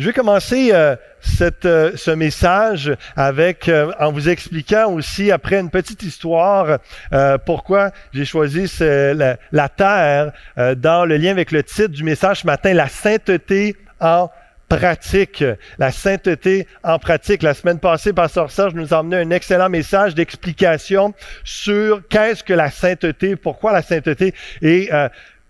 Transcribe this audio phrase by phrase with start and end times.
[0.00, 5.60] Je vais commencer euh, cette, euh, ce message avec euh, en vous expliquant aussi après
[5.60, 6.78] une petite histoire
[7.44, 12.46] pourquoi j'ai choisi la, la, terre dans le lien avec le titre du message ce
[12.46, 14.30] matin, la sainteté en
[14.70, 15.44] pratique,
[15.78, 17.42] la sainteté en pratique.
[17.42, 21.12] La semaine passée, Pasteur Serge nous a emmené un excellent message d'explication
[21.44, 24.32] sur qu'est-ce que la sainteté, pourquoi la sainteté.
[24.62, 24.88] Et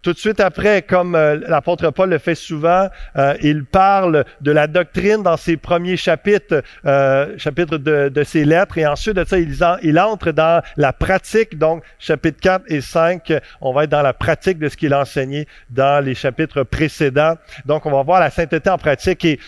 [0.02, 4.50] tout de suite après, comme euh, l'apôtre Paul le fait souvent, euh, il parle de
[4.50, 9.24] la doctrine dans ses premiers chapitres, euh, chapitres de, de, ses lettres, et ensuite de
[9.24, 11.58] ça, il, il, entre dans la pratique.
[11.58, 15.00] Donc, chapitre 4 et 5, on va être dans la pratique de ce qu'il a
[15.00, 17.34] enseigné dans les chapitres précédents.
[17.66, 19.24] Donc, on va voir la sainteté en pratique.
[19.24, 19.38] Et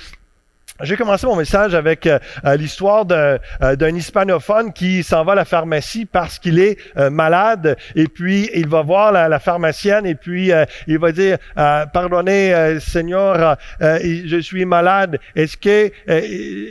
[0.83, 5.33] j'ai commencé mon message avec euh, euh, l'histoire d'un, euh, d'un hispanophone qui s'en va
[5.33, 6.79] à la pharmacie parce qu'il est
[7.11, 7.77] malade.
[7.95, 10.51] Et puis il va voir la, pharmacienne et puis
[10.87, 15.19] il va dire pardonnez Seigneur je suis malade.
[15.35, 15.91] Est-ce que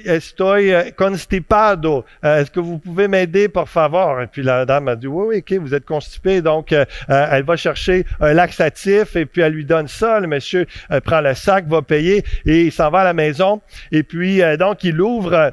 [0.05, 2.05] estoy constipado?
[2.23, 5.37] Est-ce que vous pouvez m'aider par favor et puis la dame a dit oui oui
[5.39, 6.41] ok vous êtes constipé.
[6.41, 6.73] Donc
[7.07, 10.19] elle va chercher un laxatif et puis elle lui donne ça.
[10.19, 10.65] Le monsieur
[11.03, 13.61] prend le sac va payer et il s'en va à la maison
[14.03, 15.51] puis, euh, donc, il ouvre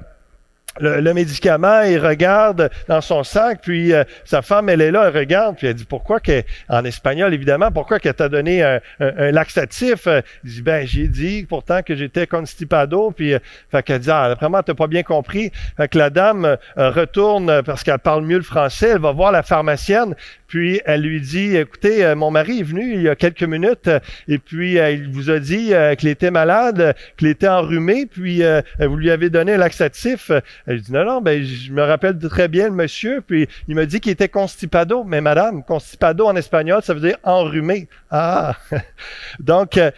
[0.80, 5.16] le, médicament, il regarde dans son sac, puis euh, sa femme, elle est là, elle
[5.16, 10.06] regarde, puis elle dit, pourquoi que, en espagnol évidemment, pourquoi qu'elle t'a donné un, laxatif?
[10.44, 14.62] Il dit, ben, j'ai dit pourtant que j'étais constipado, puis euh, qu'elle dit, ah, vraiment,
[14.62, 15.50] t'as pas bien compris.
[15.76, 19.32] Fait que la dame euh, retourne, parce qu'elle parle mieux le français, elle va voir
[19.32, 20.14] la pharmacienne,
[20.48, 23.90] puis elle lui dit, écoutez, mon mari est venu il y a quelques minutes,
[24.26, 28.42] et puis il vous a dit qu'il était malade, qu'il était enrhumé, puis
[28.80, 30.32] vous lui avez donné un laxatif.
[30.66, 33.86] Elle dit, non, non, ben, je me rappelle très bien le monsieur, puis il m'a
[33.86, 35.04] dit qu'il était constipado.
[35.04, 37.88] Mais madame, constipado en espagnol, ça veut dire enrhumé.
[38.10, 38.56] Ah!
[39.40, 39.90] Donc, euh,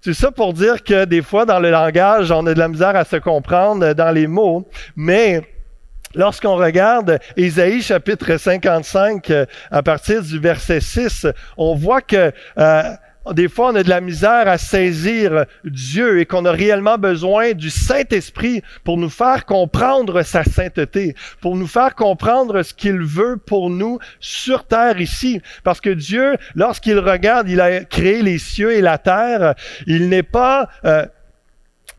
[0.00, 2.94] c'est ça pour dire que des fois, dans le langage, on a de la misère
[2.94, 5.42] à se comprendre dans les mots, mais
[6.14, 11.26] Lorsqu'on regarde Ésaïe chapitre 55 euh, à partir du verset 6,
[11.56, 12.82] on voit que euh,
[13.32, 17.52] des fois, on a de la misère à saisir Dieu et qu'on a réellement besoin
[17.52, 23.38] du Saint-Esprit pour nous faire comprendre sa sainteté, pour nous faire comprendre ce qu'il veut
[23.38, 25.40] pour nous sur terre ici.
[25.62, 29.54] Parce que Dieu, lorsqu'il regarde, il a créé les cieux et la terre,
[29.86, 31.06] il n'est pas euh,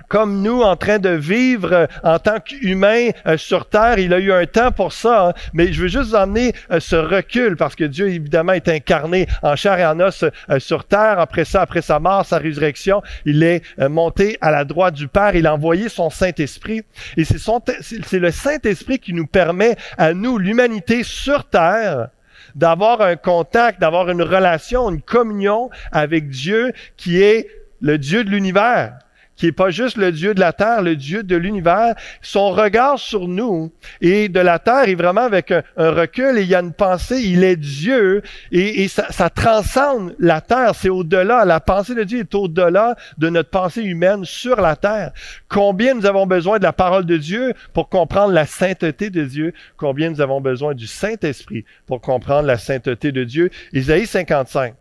[0.08, 4.00] comme nous en train de vivre euh, en tant qu'humain euh, sur terre.
[4.00, 5.34] Il a eu un temps pour ça, hein.
[5.54, 9.28] mais je veux juste vous emmener euh, ce recul parce que Dieu évidemment est incarné
[9.42, 10.26] en chair et en os
[10.60, 11.20] sur terre.
[11.20, 15.36] Après ça, après sa mort, sa résurrection, il est monté à la droite du Père.
[15.36, 16.84] Il a envoyé son Saint-Esprit
[17.18, 17.38] et c'est,
[17.80, 22.10] c'est le Saint-Esprit qui nous permet à nous, l'humanité sur terre,
[22.56, 27.50] d'avoir un contact, d'avoir une relation, une communion avec Dieu qui est
[27.82, 28.98] le Dieu de l'univers
[29.36, 33.00] qui est pas juste le Dieu de la terre, le Dieu de l'univers, son regard
[33.00, 36.62] sur nous et de la terre est vraiment avec un, recul et il y a
[36.62, 42.04] une pensée, il est Dieu et, ça, transcende la terre, c'est au-delà, la pensée de
[42.04, 45.12] Dieu est au-delà de notre pensée humaine sur la terre.
[45.50, 49.54] Combien nous avons besoin de la parole de Dieu pour comprendre la sainteté de Dieu,
[49.78, 53.50] combien nous avons besoin du Saint-Esprit pour comprendre la sainteté de Dieu?
[53.74, 54.76] Isaïe 55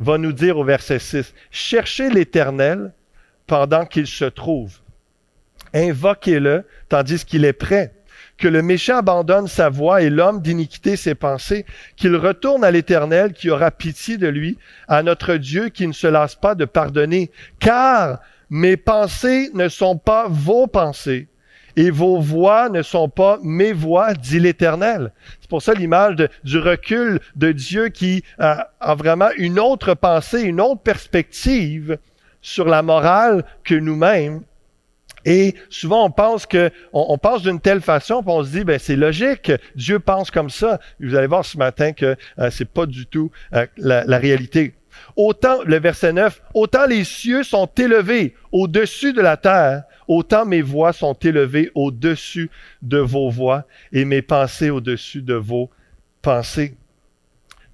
[0.00, 2.92] va nous dire au verset 6, cherchez l'Éternel
[3.50, 4.78] pendant qu'il se trouve.
[5.74, 7.92] Invoquez-le tandis qu'il est prêt.
[8.38, 11.66] Que le méchant abandonne sa voie et l'homme d'iniquité ses pensées,
[11.96, 14.56] qu'il retourne à l'Éternel qui aura pitié de lui,
[14.86, 17.32] à notre Dieu qui ne se lasse pas de pardonner.
[17.58, 21.26] Car mes pensées ne sont pas vos pensées,
[21.74, 25.12] et vos voix ne sont pas mes voix, dit l'Éternel.
[25.40, 30.42] C'est pour ça l'image du recul de Dieu qui a, a, vraiment une autre pensée,
[30.42, 31.98] une autre perspective
[32.40, 34.42] sur la morale que nous-mêmes.
[35.24, 38.78] Et souvent, on pense que, on, pense d'une telle façon, puis on se dit, ben
[38.78, 40.80] c'est logique, Dieu pense comme ça.
[40.98, 44.74] Vous allez voir ce matin que euh, c'est pas du tout euh, la, la, réalité.
[45.16, 50.62] Autant, le verset 9, autant les cieux sont élevés au-dessus de la terre, autant mes
[50.62, 52.50] voix sont élevées au-dessus
[52.82, 55.70] de vos voix et mes pensées au-dessus de vos
[56.22, 56.74] pensées.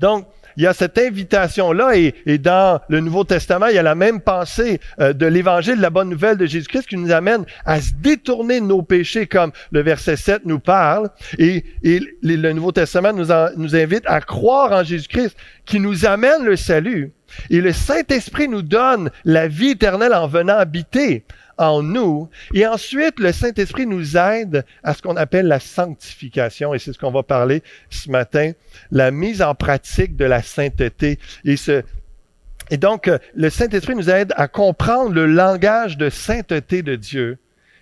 [0.00, 3.94] Donc, il y a cette invitation-là et, dans le Nouveau Testament, il y a la
[3.94, 7.80] même pensée euh, de l'Évangile, de la bonne nouvelle de Jésus-Christ qui nous amène à
[7.80, 11.10] se détourner de nos péchés comme le verset 7 nous parle.
[11.38, 13.26] Et, le Nouveau Testament nous,
[13.56, 17.12] nous invite à croire en Jésus-Christ qui nous amène le salut.
[17.50, 21.24] Et le Saint-Esprit nous donne la vie éternelle en venant habiter
[21.58, 22.28] en nous.
[22.54, 26.74] Et ensuite, le Saint-Esprit nous aide à ce qu'on appelle la sanctification.
[26.74, 28.52] Et c'est ce qu'on va parler ce matin,
[28.90, 31.18] la mise en pratique de la sainteté.
[31.44, 37.38] Et donc, euh, le Saint-Esprit nous aide à comprendre le langage de sainteté de Dieu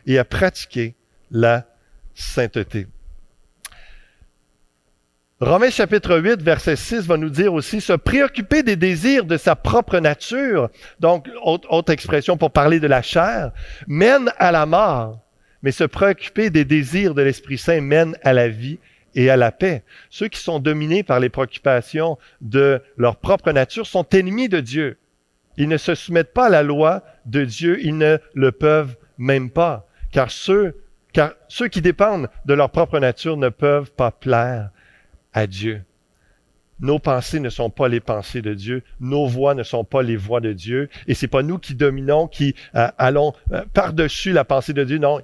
[0.07, 0.95] et à pratiquer
[1.31, 1.67] la
[2.15, 2.87] sainteté.
[5.45, 9.55] Romains chapitre 8, verset 6 va nous dire aussi se préoccuper des désirs de sa
[9.55, 10.71] propre nature,
[11.01, 13.53] donc autre, expression pour parler de la chair,
[13.87, 15.21] mène à la mort,
[15.63, 18.79] mais se préoccuper des désirs de l'Esprit Saint mène à la vie
[19.15, 19.83] et à la paix.
[20.09, 24.97] Ceux qui sont dominés par les préoccupations de leur propre nature sont ennemis de Dieu.
[25.59, 29.51] Ils ne se soumettent pas à la loi de Dieu, ils ne le peuvent même
[29.51, 30.81] pas, car ceux,
[31.13, 34.71] car ceux qui dépendent de leur propre nature ne peuvent pas plaire
[35.35, 35.83] à Dieu.
[36.81, 40.17] Nos pensées ne sont pas les pensées de Dieu, nos voix ne sont pas les
[40.17, 44.45] voix de Dieu, et c'est pas nous qui dominons, qui euh, allons euh, par-dessus la
[44.45, 44.99] pensée de Dieu.
[44.99, 45.21] Non,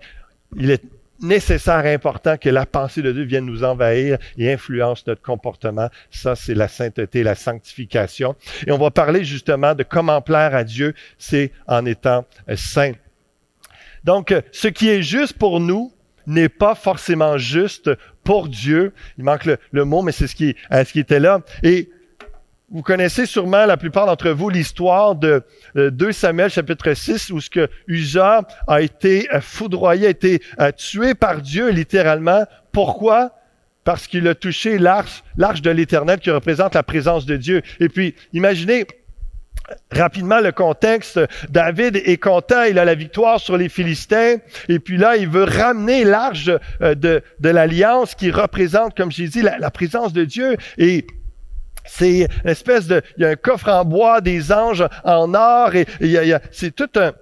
[0.57, 0.83] il est
[1.21, 5.89] nécessaire, important que la pensée de Dieu vienne nous envahir et influence notre comportement.
[6.11, 8.37] Ça, c'est la sainteté, la sanctification.
[8.67, 12.93] Et on va parler justement de comment plaire à Dieu, c'est en étant euh, saint.
[14.05, 15.93] Donc, ce qui est juste pour nous
[16.27, 17.91] n'est pas forcément juste
[18.25, 18.93] pour Dieu.
[19.19, 21.41] Il manque le, mot, mais c'est ce qui, euh, ce qui était là.
[21.63, 21.91] Et
[22.71, 25.43] vous connaissez sûrement, la plupart d'entre vous, l'histoire de
[25.75, 30.41] 2 euh, Samuel chapitre 6 où ce que Usa a été euh, foudroyé, a été
[30.77, 32.45] tué par Dieu littéralement.
[32.73, 33.33] Pourquoi?
[33.83, 37.63] Parce qu'il a touché l'arche, l'arche de l'éternel qui représente la présence de Dieu.
[37.81, 38.87] Et puis, imaginez,
[39.93, 41.21] rapidement le contexte.
[41.49, 44.37] David est content, il a la victoire sur les Philistins,
[44.69, 46.51] et puis là, il veut ramener l'arche
[46.83, 50.57] euh, de, l'alliance qui représente, comme j'ai dit, la, présence de Dieu.
[50.79, 51.07] Et
[51.85, 55.75] c'est une espèce de, il y a un coffre en bois, des anges en or,
[55.75, 55.87] et,
[56.51, 57.13] c'est tout un,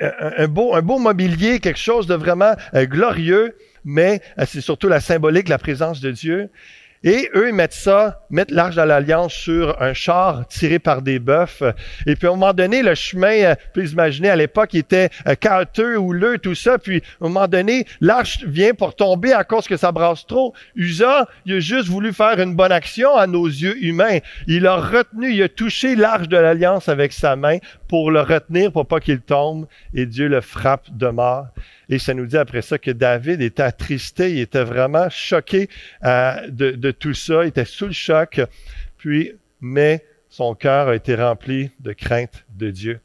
[0.00, 4.88] un, beau, un beau mobilier, quelque chose de vraiment euh, glorieux, mais euh, c'est surtout
[4.88, 6.50] la symbolique, la présence de Dieu.
[7.06, 11.18] Et eux, ils mettent ça, mettent l'arche de l'Alliance sur un char tiré par des
[11.18, 11.62] bœufs.
[12.06, 15.10] Et puis, à un moment donné, le chemin, euh, vous imaginer, à l'époque, il était
[15.28, 16.78] euh, ou houleux, tout ça.
[16.78, 20.54] Puis, à un moment donné, l'arche vient pour tomber à cause que ça brasse trop.
[20.76, 24.20] Usa, il a juste voulu faire une bonne action à nos yeux humains.
[24.46, 28.72] Il a retenu, il a touché l'arche de l'Alliance avec sa main pour le retenir,
[28.72, 29.66] pour pas qu'il tombe.
[29.92, 31.48] Et Dieu le frappe de mort.
[31.88, 35.68] Et ça nous dit après ça que David était attristé, il était vraiment choqué
[36.04, 38.40] euh, de, tout ça, il était sous le choc,
[38.96, 43.00] puis, mais son cœur a été rempli de crainte de Dieu.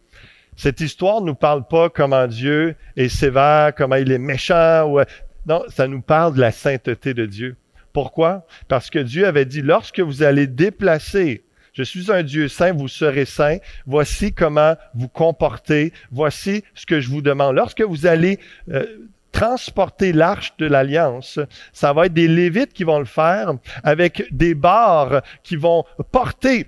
[0.56, 5.00] Cette histoire ne nous parle pas comment Dieu est sévère, comment il est méchant, ou,
[5.46, 7.56] non, ça nous parle de la sainteté de Dieu.
[7.94, 8.46] Pourquoi?
[8.68, 11.44] Parce que Dieu avait dit, lorsque vous allez déplacer
[11.80, 13.60] je suis un Dieu saint, vous serez saint.
[13.86, 15.94] Voici comment vous comportez.
[16.12, 17.56] Voici ce que je vous demande.
[17.56, 18.38] Lorsque vous allez
[18.70, 18.86] euh,
[19.32, 21.40] transporter l'arche de l'alliance,
[21.72, 26.66] ça va être des Lévites qui vont le faire avec des barres qui vont porter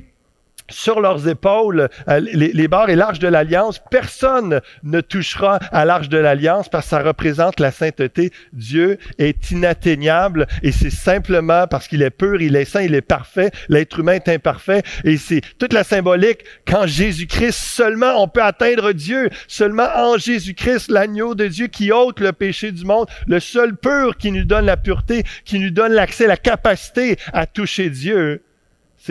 [0.71, 3.81] sur leurs épaules euh, les, les barres et l'arche de l'alliance.
[3.89, 8.31] Personne ne touchera à l'arche de l'alliance parce que ça représente la sainteté.
[8.53, 13.01] Dieu est inatteignable et c'est simplement parce qu'il est pur, il est saint, il est
[13.01, 13.51] parfait.
[13.69, 16.39] L'être humain est imparfait et c'est toute la symbolique.
[16.65, 22.19] Quand Jésus-Christ seulement on peut atteindre Dieu, seulement en Jésus-Christ, l'agneau de Dieu qui ôte
[22.19, 25.94] le péché du monde, le seul pur qui nous donne la pureté, qui nous donne
[25.94, 28.44] l'accès, la capacité à toucher Dieu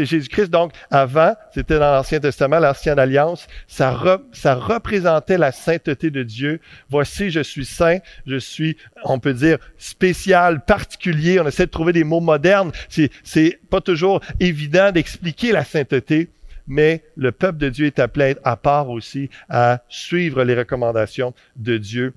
[0.01, 0.51] c'est Jésus-Christ.
[0.51, 6.61] Donc, avant, c'était dans l'Ancien Testament, l'Ancienne Alliance, ça, représentait la sainteté de Dieu.
[6.89, 11.41] Voici, je suis saint, je suis, on peut dire, spécial, particulier.
[11.41, 12.73] On essaie de trouver des mots modernes.
[12.89, 16.31] C'est, c'est pas toujours évident d'expliquer la sainteté,
[16.67, 21.77] mais le peuple de Dieu est appelé à part aussi à suivre les recommandations de
[21.77, 22.15] Dieu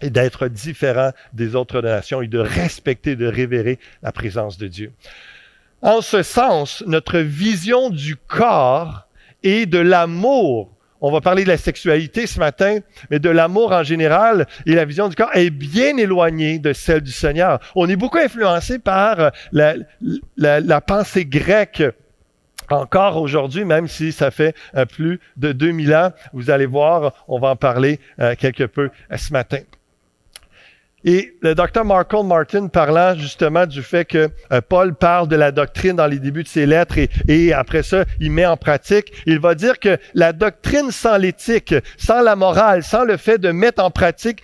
[0.00, 4.92] et d'être différent des autres nations et de respecter, de révérer la présence de Dieu.
[5.82, 9.06] En ce sens, notre vision du corps
[9.42, 10.70] et de l'amour,
[11.00, 14.84] on va parler de la sexualité ce matin, mais de l'amour en général et la
[14.84, 17.60] vision du corps est bien éloignée de celle du Seigneur.
[17.74, 19.74] On est beaucoup influencé par la,
[20.36, 21.82] la, pensée grecque
[22.68, 26.12] encore aujourd'hui, même si ça fait euh, plus de 2000 ans.
[26.34, 29.60] Vous allez voir, on va en parler euh, quelque peu euh, ce matin.
[31.04, 35.50] Et le docteur Marco Martin parlant justement du fait que euh, Paul parle de la
[35.50, 39.12] doctrine dans les débuts de ses lettres et, et, après ça, il met en pratique,
[39.24, 43.50] il va dire que la doctrine sans l'éthique, sans la morale, sans le fait de
[43.50, 44.42] mettre en pratique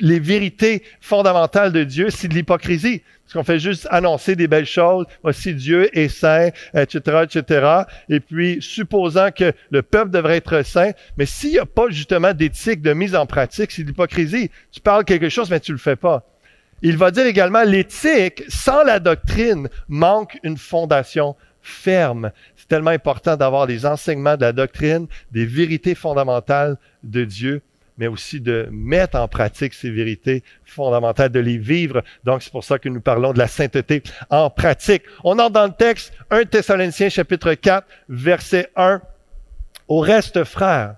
[0.00, 3.02] les vérités fondamentales de Dieu, c'est de l'hypocrisie.
[3.24, 5.04] Parce qu'on fait juste annoncer des belles choses.
[5.22, 7.82] Voici Dieu est saint, etc., etc.
[8.08, 12.32] Et puis, supposant que le peuple devrait être saint, mais s'il n'y a pas justement
[12.32, 14.50] d'éthique de mise en pratique, c'est de l'hypocrisie.
[14.72, 16.24] Tu parles quelque chose, mais tu le fais pas.
[16.80, 22.30] Il va dire également l'éthique sans la doctrine manque une fondation ferme.
[22.56, 27.62] C'est tellement important d'avoir des enseignements de la doctrine, des vérités fondamentales de Dieu,
[27.98, 32.02] mais aussi de mettre en pratique ces vérités fondamentales, de les vivre.
[32.24, 35.02] Donc, c'est pour ça que nous parlons de la sainteté en pratique.
[35.24, 39.02] On entre dans le texte 1 Thessaloniciens chapitre 4, verset 1.
[39.88, 40.96] Au reste, frères,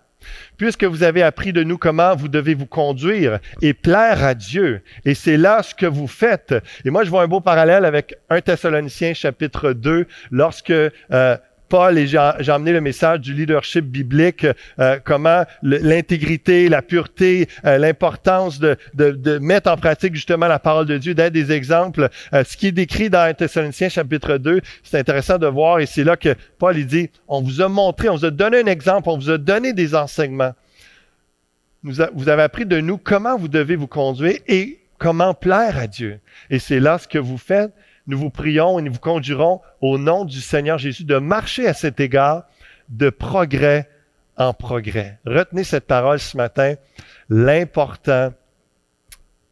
[0.57, 4.83] puisque vous avez appris de nous comment vous devez vous conduire et plaire à Dieu.
[5.05, 6.55] Et c'est là ce que vous faites.
[6.85, 11.37] Et moi, je vois un beau parallèle avec 1 Thessaloniciens chapitre 2, lorsque euh,
[11.71, 14.45] Paul et j'ai emmené le message du leadership biblique,
[14.81, 20.87] euh, comment l'intégrité, la pureté, euh, l'importance de, de, mettre en pratique justement la parole
[20.87, 22.09] de Dieu, d'être des exemples.
[22.35, 25.87] Euh, ce qui est décrit dans 1 Thessaloniciens chapitre 2, c'est intéressant de voir et
[25.87, 28.67] c'est là que Paul il dit, on vous a montré, on vous a donné un
[28.67, 30.53] exemple, on vous a donné des enseignements.
[31.85, 36.19] vous avez appris de nous comment vous devez vous conduire et comment plaire à Dieu.
[36.51, 37.73] Et c'est là ce que vous faites
[38.11, 41.75] nous vous prions et nous vous conjurons au nom du Seigneur Jésus de marcher à
[41.75, 42.45] cet égard
[42.89, 43.89] de progrès
[44.37, 45.21] en progrès.
[45.25, 46.75] Retenez cette parole ce matin.
[47.29, 48.33] L'important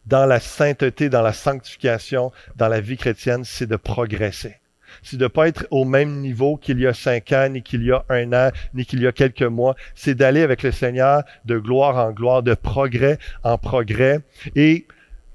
[0.07, 4.57] dans la sainteté, dans la sanctification, dans la vie chrétienne, c'est de progresser.
[5.03, 7.85] C'est de ne pas être au même niveau qu'il y a cinq ans, ni qu'il
[7.85, 9.77] y a un an, ni qu'il y a quelques mois.
[9.95, 14.21] C'est d'aller avec le Seigneur de gloire en gloire, de progrès en progrès.
[14.57, 14.87] Et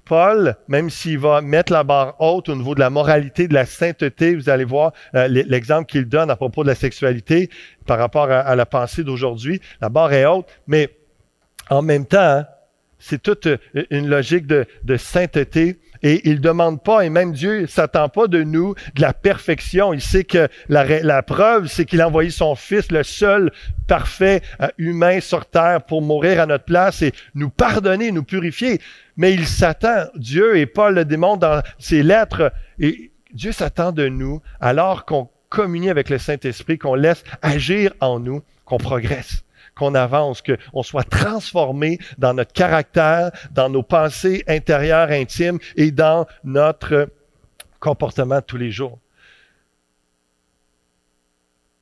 [0.05, 3.65] Paul, même s'il va mettre la barre haute au niveau de la moralité, de la
[3.65, 7.50] sainteté, vous allez voir euh, l'exemple qu'il donne à propos de la sexualité
[7.86, 10.89] par rapport à, la pensée d'aujourd'hui, la barre est haute, mais
[11.69, 12.45] en même temps, hein,
[13.00, 13.48] c'est toute
[13.89, 18.75] une logique de sainteté et il demande pas, et même Dieu s'attend pas de nous
[18.95, 19.93] de la perfection.
[19.93, 23.51] Il sait que la, preuve, c'est qu'il a envoyé son Fils, le seul
[23.88, 28.81] parfait euh, humain sur terre pour mourir à notre place et nous pardonner, nous purifier.
[29.15, 34.07] Mais il s'attend, Dieu et Paul le démontre dans ses lettres, et Dieu s'attend de
[34.07, 39.43] nous alors qu'on communie avec le Saint-Esprit, qu'on laisse agir en nous, qu'on progresse
[39.75, 46.25] qu'on avance, qu'on soit transformé dans notre caractère, dans nos pensées intérieures, intimes et dans
[46.44, 47.10] notre
[47.80, 49.00] comportement tous les jours.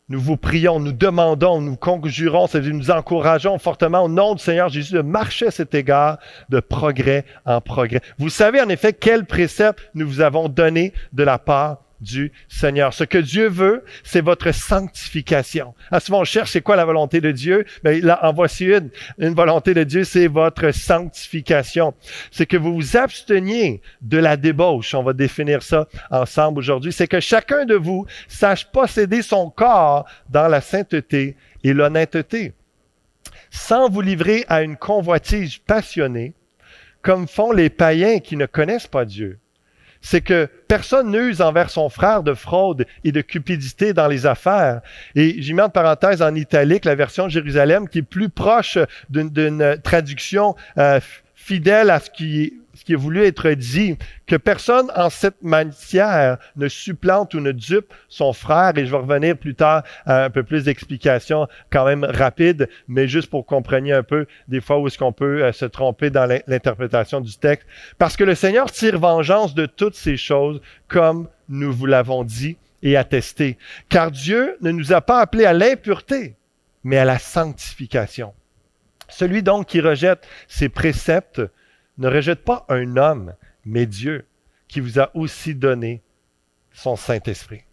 [0.09, 4.67] Nous vous prions, nous demandons, nous conjurons, c'est-à-dire nous encourageons fortement au nom du Seigneur
[4.67, 6.17] Jésus de marcher à cet égard
[6.49, 8.01] de progrès en progrès.
[8.17, 12.93] Vous savez en effet quel précepte nous vous avons donné de la part du Seigneur.
[12.93, 15.73] Ce que Dieu veut, c'est votre sanctification.
[15.91, 17.65] À ce moment, on cherche c'est quoi la volonté de Dieu.
[17.83, 18.89] Mais là, en voici une.
[19.19, 21.93] Une volonté de Dieu, c'est votre sanctification.
[22.31, 24.93] C'est que vous vous absteniez de la débauche.
[24.93, 26.91] On va définir ça ensemble aujourd'hui.
[26.91, 32.53] C'est que chacun de vous sache posséder son corps dans la sainteté et l'honnêteté,
[33.51, 36.33] sans vous livrer à une convoitise passionnée,
[37.01, 39.40] comme font les païens qui ne connaissent pas Dieu
[40.01, 44.81] c'est que personne n'use envers son frère de fraude et de cupidité dans les affaires.
[45.15, 48.77] Et j'ai mis en parenthèse en italique la version de Jérusalem qui est plus proche
[49.09, 50.99] d'une traduction euh,
[51.35, 53.95] fidèle à ce qui ce qui est voulu être dit,
[54.25, 58.97] que personne en cette matière ne supplante ou ne dupe son frère, et je vais
[58.97, 63.93] revenir plus tard à un peu plus d'explications quand même rapides, mais juste pour comprendre
[63.93, 67.67] un peu des fois où est-ce qu'on peut euh, se tromper dans l'interprétation du texte.
[67.99, 72.57] Parce que le Seigneur tire vengeance de toutes ces choses, comme nous vous l'avons dit
[72.81, 73.59] et attesté.
[73.89, 76.35] Car Dieu ne nous a pas appelés à l'impureté,
[76.83, 78.33] mais à la sanctification.
[79.07, 81.43] Celui donc qui rejette ses préceptes
[81.97, 83.33] ne rejette pas un homme,
[83.65, 84.25] mais Dieu,
[84.67, 86.01] qui vous a aussi donné
[86.71, 87.63] son Saint-Esprit.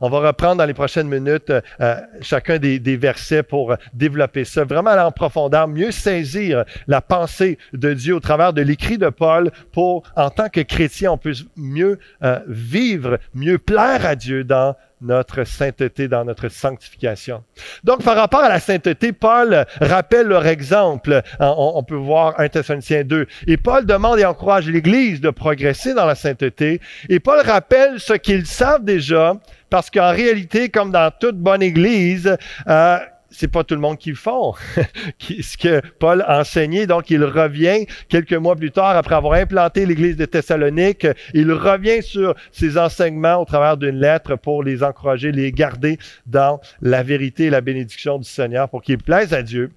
[0.00, 4.64] On va reprendre dans les prochaines minutes euh, euh, chacun des, versets pour développer ça,
[4.64, 9.08] vraiment aller en profondeur, mieux saisir la pensée de Dieu au travers de l'écrit de
[9.08, 14.44] Paul pour, en tant que chrétien, on puisse mieux euh, vivre, mieux plaire à Dieu
[14.44, 17.44] dans notre sainteté, dans notre sanctification.
[17.84, 21.22] Donc, par rapport à la sainteté, Paul rappelle leur exemple.
[21.38, 23.26] On, peut voir 1 Thessaloniciens 2.
[23.46, 26.80] Et Paul demande et encourage l'Église de progresser dans la sainteté.
[27.08, 29.34] Et Paul rappelle ce qu'ils savent déjà,
[29.70, 32.36] parce qu'en réalité, comme dans toute bonne Église,
[32.68, 32.98] euh,
[33.36, 34.54] c'est pas tout le monde qui le font.
[35.18, 39.84] ce que Paul a enseigné, donc il revient quelques mois plus tard, après avoir implanté
[39.84, 45.32] l'église de Thessalonique, il revient sur ses enseignements au travers d'une lettre pour les encourager,
[45.32, 49.70] les garder dans la vérité et la bénédiction du Seigneur pour qu'ils plaisent à Dieu.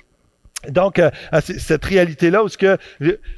[0.68, 1.10] Donc, euh,
[1.42, 2.78] cette réalité-là, où ce que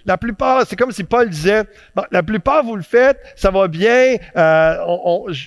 [0.06, 1.64] la plupart, c'est comme si Paul disait,
[2.12, 4.78] la plupart vous le faites, ça va bien, euh,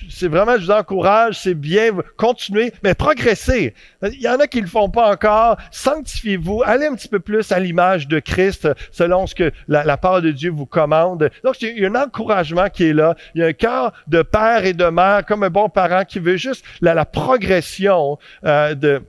[0.09, 3.73] c'est vraiment, je vous encourage, c'est bien, continuez, mais progressez.
[4.03, 5.57] Il y en a qui le font pas encore.
[5.71, 9.97] Sanctifiez-vous, allez un petit peu plus à l'image de Christ, selon ce que la, la
[9.97, 11.29] parole de Dieu vous commande.
[11.43, 13.15] Donc, il y a un encouragement qui est là.
[13.33, 16.19] Il y a un cœur de père et de mère, comme un bon parent qui
[16.19, 19.01] veut juste la, la progression euh, de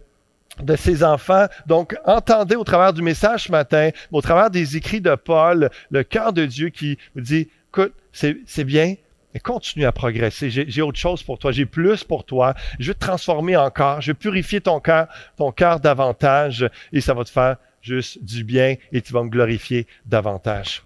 [0.63, 1.47] de ses enfants.
[1.67, 6.03] Donc, entendez au travers du message ce matin, au travers des écrits de Paul, le
[6.03, 8.95] cœur de Dieu qui vous dit, écoute, c'est bien,
[9.35, 10.49] mais continue à progresser.
[10.51, 11.53] J'ai autre chose pour toi.
[11.53, 12.55] J'ai plus pour toi.
[12.79, 14.01] Je vais te transformer encore.
[14.01, 18.45] Je vais purifier ton cœur, ton cœur davantage et ça va te faire juste du
[18.45, 20.85] bien et tu vas me glorifier davantage.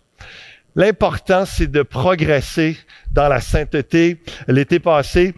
[0.74, 2.76] L'important, c'est de progresser
[3.12, 4.20] dans la sainteté.
[4.46, 5.34] L'été passé,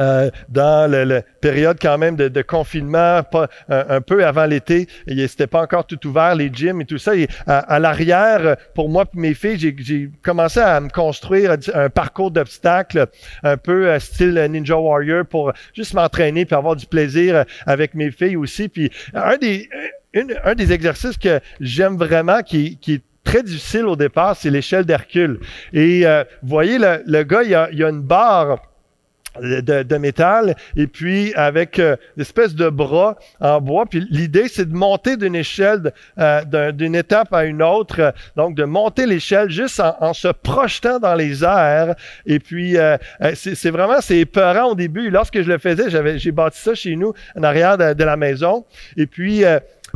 [0.00, 5.62] euh, dans la période quand même de, confinement, pas, un, peu avant l'été, c'était pas
[5.62, 7.14] encore tout ouvert, les gyms et tout ça.
[7.16, 12.30] Et à, l'arrière, pour moi et mes filles, j'ai commencé à me construire un parcours
[12.30, 13.06] d'obstacles
[13.42, 18.10] un peu euh, style Ninja Warrior pour juste m'entraîner puis avoir du plaisir avec mes
[18.10, 18.68] filles aussi.
[18.68, 19.68] Puis un des,
[20.44, 24.84] un des exercices que j'aime vraiment, qui, qui est très difficile au départ, c'est l'échelle
[24.84, 25.40] d'Hercule.
[25.72, 28.58] Et euh, vous voyez, le, le gars, il a, il a une barre
[29.40, 33.86] de, métal et puis avec euh, de bras en bois.
[33.86, 38.14] Puis l'idée, c'est de monter d'une échelle, euh, d'une étape à une autre.
[38.36, 41.94] donc de monter l'échelle juste en, se projetant dans les airs.
[42.26, 45.10] Et puis euh, euh, c'est vraiment c'est épeurant au début.
[45.10, 48.64] Lorsque je le faisais, j'ai bâti ça chez nous en arrière de, de la maison.
[48.96, 49.44] Et puis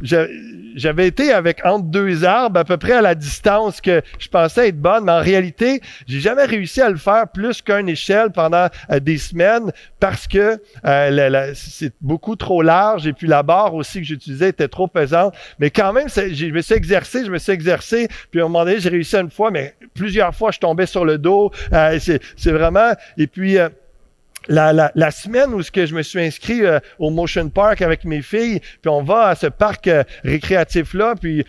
[0.02, 4.69] j'avais été avec entre deux arbres à peu près à la distance que je pensais
[4.69, 8.69] être bonne, mais en réalité, j'ai jamais réussi à le faire plus qu'une échelle pendant
[8.90, 14.00] euh, des semaines parce que euh, c'est beaucoup trop large et puis la barre aussi
[14.00, 15.35] que j'utilisais était trop pesante.
[15.59, 18.64] Mais quand même, je me suis exercé, je me suis exercé, puis à un moment
[18.64, 21.50] donné, j'ai réussi une fois, mais plusieurs fois, je tombais sur le dos.
[21.73, 22.93] Euh, c'est vraiment...
[23.17, 23.59] Et puis
[24.47, 27.83] la, la, la, semaine où ce que je me suis inscrit euh, au Motion Park
[27.83, 31.45] avec mes filles, puis on va à ce parc euh, récréatif-là, puis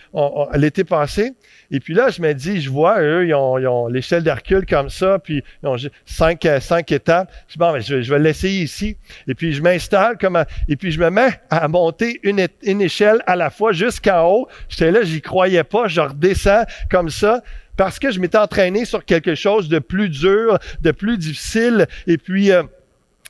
[0.56, 1.34] l'été passé.
[1.72, 4.66] Et puis là, je me dis, je vois, eux, ils ont, ils ont l'échelle d'Hercule
[4.66, 7.32] comme ça, puis ils ont cinq, euh, cinq étapes.
[7.48, 8.98] Je dis, bon, mais je, je vais l'essayer ici.
[9.28, 13.22] Et puis je m'installe comme et puis je me mets à monter une, une échelle
[13.28, 14.48] à la fois jusqu'en haut.
[14.68, 17.42] J'étais là, j'y croyais pas, je redescends comme ça
[17.78, 21.88] parce que je m'étais entraîné sur quelque chose de plus dur, de plus difficile.
[22.08, 22.52] Et puis,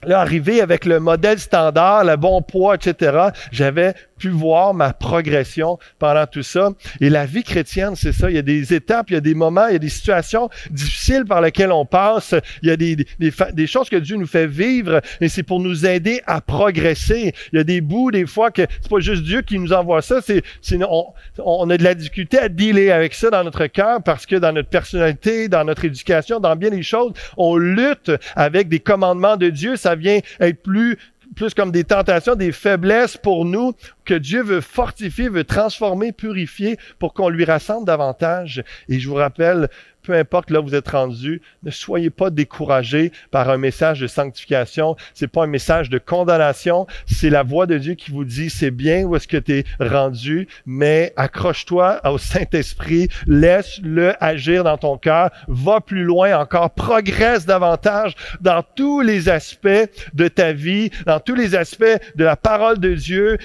[0.06, 3.18] Là, arrivé avec le modèle standard, le bon poids, etc.,
[3.52, 6.70] j'avais pu voir ma progression pendant tout ça.
[7.02, 8.30] Et la vie chrétienne, c'est ça.
[8.30, 10.50] Il y a des étapes, il y a des moments, il y a des situations
[10.72, 12.36] difficiles par lesquelles on passe.
[12.62, 15.60] Il y a des, des, des choses que Dieu nous fait vivre et c'est pour
[15.60, 17.34] nous aider à progresser.
[17.52, 20.02] Il y a des bouts, des fois, que c'est pas juste Dieu qui nous envoie
[20.02, 20.20] ça.
[20.22, 20.44] C'est,
[20.82, 21.08] on,
[21.40, 24.54] on a de la difficulté à dealer avec ça dans notre cœur parce que dans
[24.54, 29.50] notre personnalité, dans notre éducation, dans bien des choses, on lutte avec des commandements de
[29.50, 29.76] Dieu.
[29.96, 30.98] Vient être plus
[31.36, 33.74] plus comme des tentations, des faiblesses pour nous
[34.04, 38.64] que Dieu veut fortifier, veut transformer, purifier pour qu'on lui rassemble davantage.
[38.88, 39.70] Et je vous rappelle,
[40.04, 44.08] peu importe là où vous êtes rendu, ne soyez pas découragés par un message de
[44.08, 44.96] sanctification.
[45.14, 46.88] C'est pas un message de condamnation.
[47.06, 49.66] C'est la voix de Dieu qui vous dit c'est bien où est-ce que tu es
[49.80, 57.46] rendu, mais accroche-toi au Saint-Esprit, laisse-le agir dans ton cœur, va plus loin encore, progresse
[57.46, 59.68] davantage dans tous les aspects
[60.14, 61.84] de ta vie, dans tous les aspects
[62.16, 63.38] de la parole de Dieu.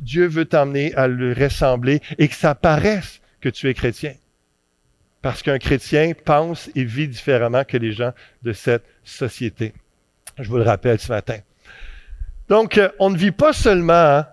[0.00, 4.12] Dieu veut t'emmener à le ressembler et que ça paraisse que tu es chrétien.
[5.22, 9.72] Parce qu'un chrétien pense et vit différemment que les gens de cette société.
[10.38, 11.38] Je vous le rappelle ce matin.
[12.48, 14.26] Donc, euh, on ne vit pas seulement hein,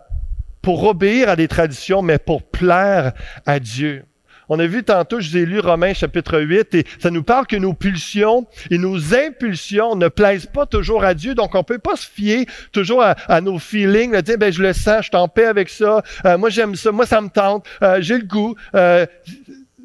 [0.61, 3.13] pour obéir à des traditions, mais pour plaire
[3.45, 4.03] à Dieu.
[4.51, 7.45] On a vu tantôt, je vous ai lu Romains chapitre 8, et ça nous parle
[7.45, 11.77] que nos pulsions et nos impulsions ne plaisent pas toujours à Dieu, donc on peut
[11.77, 15.15] pas se fier toujours à, nos feelings, de dire, ben je le sens, je suis
[15.15, 18.25] en paix avec ça, euh, moi j'aime ça, moi ça me tente, euh, j'ai le
[18.25, 18.55] goût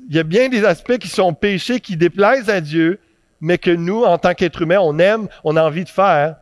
[0.08, 2.98] il y a bien des aspects qui sont péchés, qui déplaisent à Dieu,
[3.40, 6.36] mais que nous, en tant qu'êtres humains, on aime, on a envie de faire.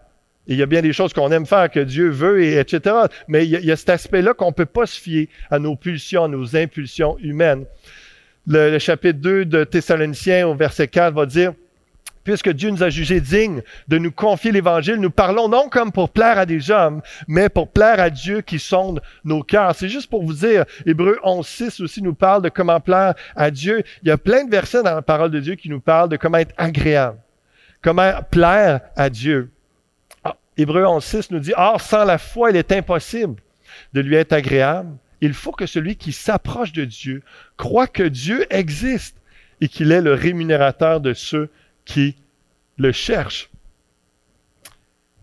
[0.48, 2.96] Et il y a bien des choses qu'on aime faire, que Dieu veut, et etc.
[3.28, 6.28] Mais il y a, cet aspect-là qu'on peut pas se fier à nos pulsions, à
[6.28, 7.64] nos impulsions humaines.
[8.46, 11.52] Le chapitre 2 de Thessaloniciens au verset 4 va dire,
[12.24, 16.10] puisque Dieu nous a jugés dignes de nous confier l'Évangile, nous parlons non comme pour
[16.10, 19.74] plaire à des hommes, mais pour plaire à Dieu qui sonde nos cœurs.
[19.74, 23.82] C'est juste pour vous dire, Hébreu 11.6 aussi nous parle de comment plaire à Dieu.
[24.02, 26.16] Il y a plein de versets dans la parole de Dieu qui nous parlent de
[26.16, 27.18] comment être agréable,
[27.82, 29.50] comment plaire à Dieu.
[30.24, 33.36] Ah, Hébreu 11.6 nous dit, Or, sans la foi, il est impossible
[33.92, 37.22] de lui être agréable, il faut que celui qui s'approche de Dieu
[37.56, 39.16] croit que Dieu existe
[39.60, 41.48] et qu'il est le rémunérateur de ceux
[41.84, 42.16] qui
[42.78, 43.50] le cherchent.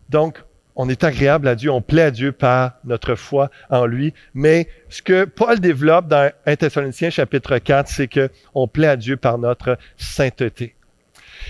[0.09, 0.43] Donc,
[0.75, 4.13] on est agréable à Dieu, on plaît à Dieu par notre foi en lui.
[4.33, 8.95] Mais ce que Paul développe dans 1 Thessaloniciens chapitre 4, c'est que on plaît à
[8.95, 10.75] Dieu par notre sainteté.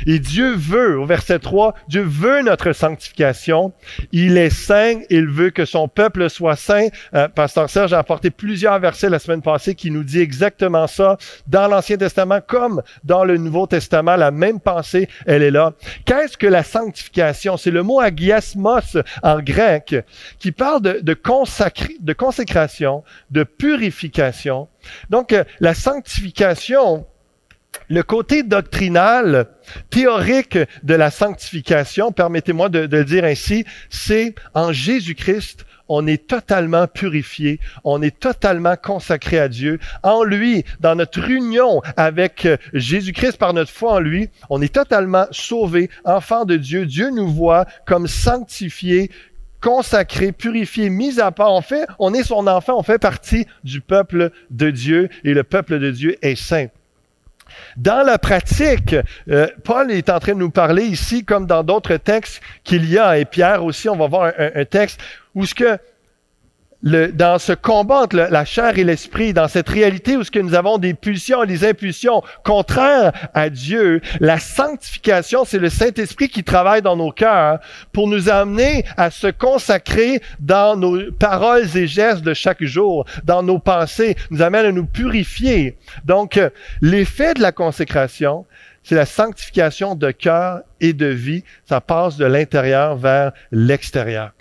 [0.06, 3.74] Et Dieu veut, au verset 3, Dieu veut notre sanctification.
[4.12, 6.88] Il est saint, il veut que son peuple soit saint.
[7.14, 11.18] Euh, Pasteur Serge a apporté plusieurs versets la semaine passée qui nous dit exactement ça.
[11.48, 15.74] Dans l'Ancien Testament comme dans le Nouveau Testament, la même pensée, elle est là.
[16.06, 17.58] Qu'est-ce que la sanctification?
[17.58, 19.96] C'est le mot agiasmos en grec
[20.40, 21.18] qui parle de, de,
[22.00, 24.68] de consécration, de purification.
[25.10, 27.06] Donc, euh, la sanctification,
[27.90, 29.48] le côté doctrinal,
[29.90, 36.86] théorique de la sanctification, permettez-moi de, le dire ainsi, c'est en Jésus-Christ, on est totalement
[36.86, 39.80] purifié, on est totalement consacré à Dieu.
[40.04, 45.26] En lui, dans notre union avec Jésus-Christ par notre foi en lui, on est totalement
[45.32, 46.86] sauvé, enfant de Dieu.
[46.86, 49.10] Dieu nous voit comme sanctifiés,
[49.62, 51.52] consacré, purifié, mis à part.
[51.52, 55.44] En fait, on est son enfant, on fait partie du peuple de Dieu et le
[55.44, 56.68] peuple de Dieu est saint.
[57.78, 58.96] Dans la pratique,
[59.30, 62.98] euh, Paul est en train de nous parler ici, comme dans d'autres textes qu'il y
[62.98, 65.00] a, et Pierre aussi, on va voir un, un texte
[65.36, 65.78] où ce que
[66.84, 70.56] dans ce combat entre la chair et l'esprit, dans cette réalité où ce que nous
[70.56, 76.44] avons des pulsions et des impulsions contraires à Dieu, la sanctification, c'est le Saint-Esprit qui
[76.44, 77.60] travaille dans nos cœurs
[77.92, 83.44] pour nous amener à se consacrer dans nos paroles et gestes de chaque jour, dans
[83.44, 85.78] nos pensées, nous amène à nous purifier.
[86.06, 86.40] Donc,
[86.82, 88.46] l'effet de la consécration,
[88.84, 91.44] c'est la sanctification de cœur et de vie.
[91.66, 94.32] Ça passe de l'intérieur vers l'extérieur.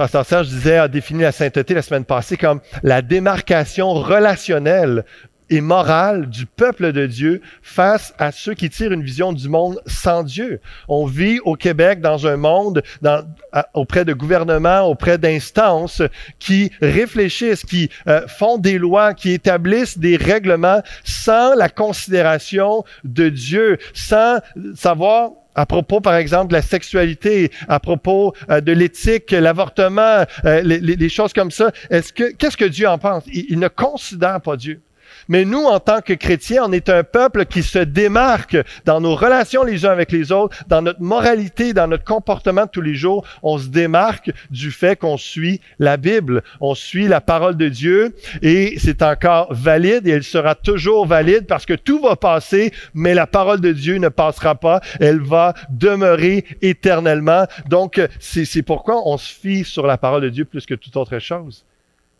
[0.00, 5.04] Pasteur Serge disait, a défini la sainteté la semaine passée comme la démarcation relationnelle
[5.50, 9.78] et morale du peuple de Dieu face à ceux qui tirent une vision du monde
[9.84, 10.62] sans Dieu.
[10.88, 12.82] On vit au Québec dans un monde
[13.74, 16.00] auprès de gouvernements, auprès d'instances
[16.38, 23.28] qui réfléchissent, qui euh, font des lois, qui établissent des règlements sans la considération de
[23.28, 24.38] Dieu, sans
[24.74, 30.62] savoir à propos, par exemple, de la sexualité, à propos euh, de l'éthique, l'avortement, euh,
[30.62, 31.72] les, choses comme ça.
[31.90, 33.24] Est-ce que qu'est-ce que Dieu en pense?
[33.32, 34.80] Il ne considère pas Dieu.
[35.28, 39.14] Mais nous, en tant que chrétiens, on est un peuple qui se démarque dans nos
[39.14, 42.94] relations les uns avec les autres, dans notre moralité, dans notre comportement de tous les
[42.94, 43.26] jours.
[43.42, 48.14] On se démarque du fait qu'on suit la Bible, on suit la parole de Dieu
[48.42, 53.14] et c'est encore valide et elle sera toujours valide parce que tout va passer, mais
[53.14, 54.80] la parole de Dieu ne passera pas.
[55.00, 57.46] Elle va demeurer éternellement.
[57.68, 61.18] Donc, c'est pourquoi on se fie sur la parole de Dieu plus que toute autre
[61.18, 61.64] chose.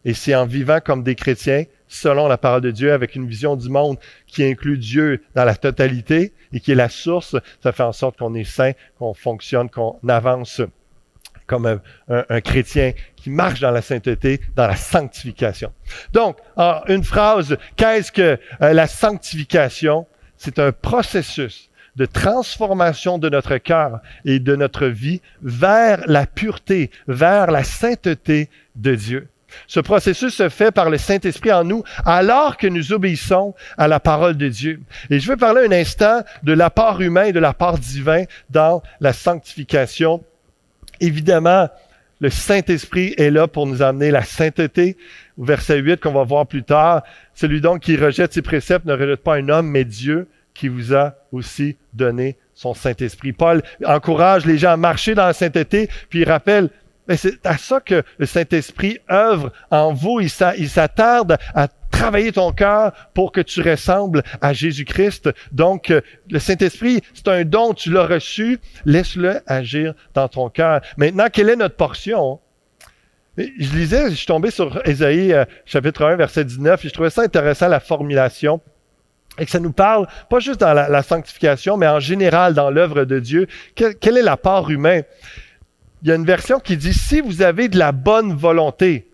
[0.05, 3.57] Et c'est en vivant comme des chrétiens selon la parole de Dieu, avec une vision
[3.57, 7.83] du monde qui inclut Dieu dans la totalité et qui est la source, ça fait
[7.83, 10.62] en sorte qu'on est saint, qu'on fonctionne, qu'on avance
[11.46, 15.72] comme un, chrétien qui marche dans la sainteté, dans la sanctification.
[16.12, 16.38] Donc,
[16.87, 20.07] une phrase, qu'est-ce que euh, la sanctification?
[20.37, 26.92] C'est un processus de transformation de notre cœur et de notre vie vers la pureté,
[27.09, 29.29] vers la sainteté de Dieu.
[29.67, 34.01] Ce processus se fait par le Saint-Esprit en nous alors que nous obéissons à la
[34.01, 34.81] parole de Dieu.
[35.11, 39.13] Et je veux parler un instant de l'apport humain et de l'apport divin dans la
[39.13, 40.23] sanctification.
[41.01, 41.69] Évidemment,
[42.21, 44.97] le Saint-Esprit est là pour nous amener la sainteté.
[45.39, 47.03] Au verset 8 qu'on va voir plus tard,
[47.35, 50.95] celui donc qui rejette ses préceptes ne rejette pas un homme, mais Dieu qui vous
[50.95, 53.33] a aussi donné son Saint-Esprit.
[53.33, 56.69] Paul encourage les gens à marcher dans la sainteté, puis il rappelle
[57.09, 60.21] c'est à ça que le Saint-Esprit œuvre en vous.
[60.21, 65.31] Il s'attarde à travailler ton cœur pour que tu ressembles à Jésus-Christ.
[65.53, 70.81] Donc, euh, le Saint-Esprit, c'est un don, tu l'as reçu, laisse-le agir dans ton cœur.
[70.97, 72.41] Maintenant, quelle est notre portion?
[73.37, 77.11] Je lisais, je suis tombé sur Ésaïe euh, chapitre 1, verset 19, et je trouvais
[77.11, 78.61] ça intéressant, la formulation
[79.39, 83.05] et que ça nous parle pas juste dans la, sanctification, mais en général dans l'œuvre
[83.05, 83.47] de Dieu.
[83.75, 85.05] quelle est la part humaine?
[86.03, 89.11] Il y a une version qui dit si vous avez de la bonne volonté,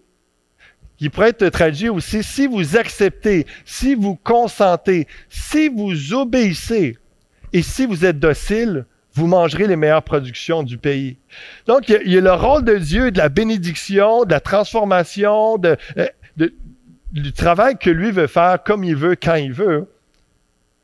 [0.99, 6.99] qui pourrait être traduit aussi si vous acceptez, si vous consentez, si vous obéissez
[7.53, 11.17] et si vous êtes docile, vous mangerez les meilleures productions du pays.
[11.67, 16.07] Donc, il y a, le rôle de Dieu, de la bénédiction, de la transformation, euh,
[17.13, 19.87] du travail que lui veut faire comme il veut, quand il veut.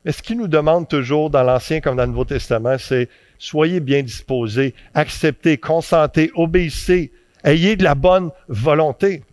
[0.05, 3.09] Mais ce qu'il nous demande toujours dans l'Ancien comme dans le Nouveau Testament, c'est
[3.43, 7.11] soyez bien disposés, acceptez, consentez, obéissez,
[7.43, 9.25] ayez de la bonne volonté.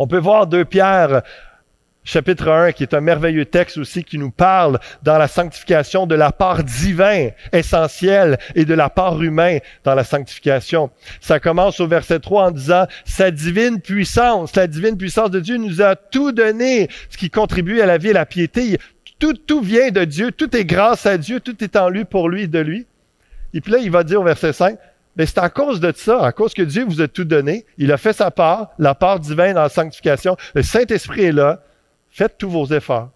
[0.00, 1.22] On peut voir deux Pierre
[2.02, 6.16] chapitre 1, qui est un merveilleux texte aussi qui nous parle dans la sanctification de
[6.16, 10.90] la part divin essentielle et de la part humaine dans la sanctification.
[11.20, 15.58] Ça commence au verset 3 en disant, sa divine puissance, la divine puissance de Dieu
[15.58, 18.78] nous a tout donné, ce qui contribue à la vie et à la piété.
[19.20, 22.28] Tout, tout vient de Dieu, tout est grâce à Dieu, tout est en lui, pour
[22.28, 22.86] lui et de lui.
[23.54, 24.78] Et puis là, il va dire au verset 5,
[25.16, 27.66] mais c'est à cause de ça, à cause que Dieu vous a tout donné.
[27.76, 30.36] Il a fait sa part, la part divine dans la sanctification.
[30.54, 31.62] Le Saint-Esprit est là.
[32.08, 33.10] Faites tous vos efforts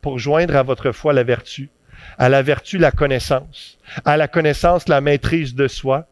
[0.00, 1.70] pour joindre à votre foi la vertu,
[2.18, 6.06] à la vertu la connaissance, à la connaissance la maîtrise de soi,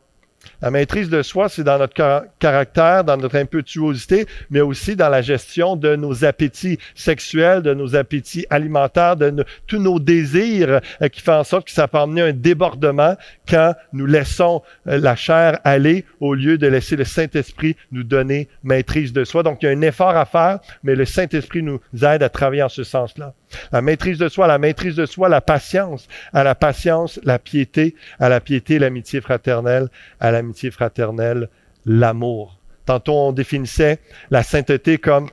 [0.61, 5.22] la maîtrise de soi, c'est dans notre caractère, dans notre impétuosité, mais aussi dans la
[5.22, 11.20] gestion de nos appétits sexuels, de nos appétits alimentaires, de tous nos désirs, euh, qui
[11.20, 13.16] fait en sorte que ça peut amener un débordement
[13.48, 18.48] quand nous laissons euh, la chair aller au lieu de laisser le Saint-Esprit nous donner
[18.62, 19.42] maîtrise de soi.
[19.42, 22.62] Donc, il y a un effort à faire, mais le Saint-Esprit nous aide à travailler
[22.62, 23.33] en ce sens-là.
[23.72, 27.94] La maîtrise de soi, la maîtrise de soi, la patience, à la patience, la piété,
[28.18, 29.88] à la piété, l'amitié fraternelle,
[30.20, 31.48] à l'amitié fraternelle,
[31.87, 32.58] l'amour.
[32.87, 35.28] Tantôt, on définissait la sainteté comme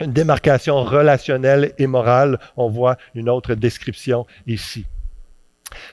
[0.00, 2.38] une démarcation relationnelle et morale.
[2.56, 4.86] On voit une autre description ici.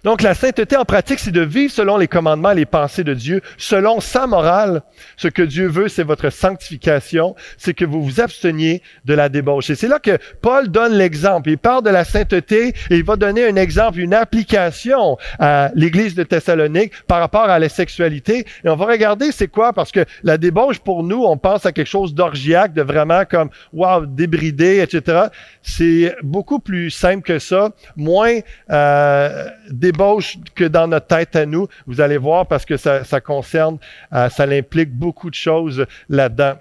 [0.04, 3.14] Donc la sainteté en pratique, c'est de vivre selon les commandements et les pensées de
[3.14, 4.82] Dieu, selon sa morale.
[5.18, 9.70] Ce que Dieu veut, c'est votre sanctification, c'est que vous vous absteniez de la débauche.
[9.70, 11.50] Et c'est là que Paul donne l'exemple.
[11.50, 16.16] Il parle de la sainteté et il va donner un exemple, une application à l'Église
[16.16, 18.46] de Thessalonique par rapport à la sexualité.
[18.64, 21.72] Et on va regarder c'est quoi, parce que la débauche, pour nous, on pense à
[21.72, 25.28] quelque chose d'orgiaque, de vraiment comme, wow, débridé, etc.
[25.62, 28.40] C'est beaucoup plus simple que ça, moins...
[28.70, 31.67] Euh, débauche que dans notre tête à nous.
[31.88, 33.78] Vous allez voir parce que ça, concerne,
[34.13, 36.56] euh, ça implique beaucoup de choses là-dedans.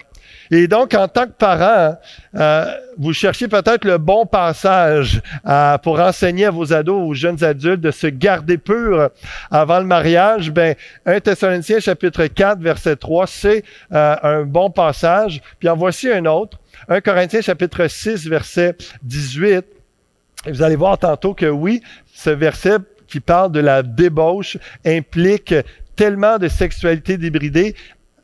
[0.51, 1.97] Et donc, en tant que parent,
[2.35, 2.65] euh,
[2.97, 7.81] vous cherchez peut-être le bon passage euh, pour enseigner à vos ados, aux jeunes adultes,
[7.81, 9.09] de se garder pur
[9.51, 10.51] avant le mariage.
[10.51, 15.41] Ben, 1 Thessaloniciens chapitre 4, verset 3, c'est un bon passage.
[15.59, 16.59] Puis en voici un autre.
[16.87, 19.65] 1 Corinthiens chapitre 6, verset 18.
[20.45, 21.81] Et vous allez voir tantôt que oui,
[22.13, 22.77] ce verset
[23.13, 25.53] qui parle de la débauche implique
[25.95, 27.75] tellement de sexualité débridée,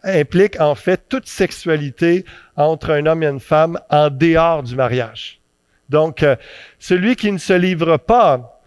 [0.03, 2.25] implique en fait toute sexualité
[2.55, 5.41] entre un homme et une femme en dehors du mariage.
[5.89, 6.35] Donc, euh,
[6.79, 8.63] celui qui ne se livre pas,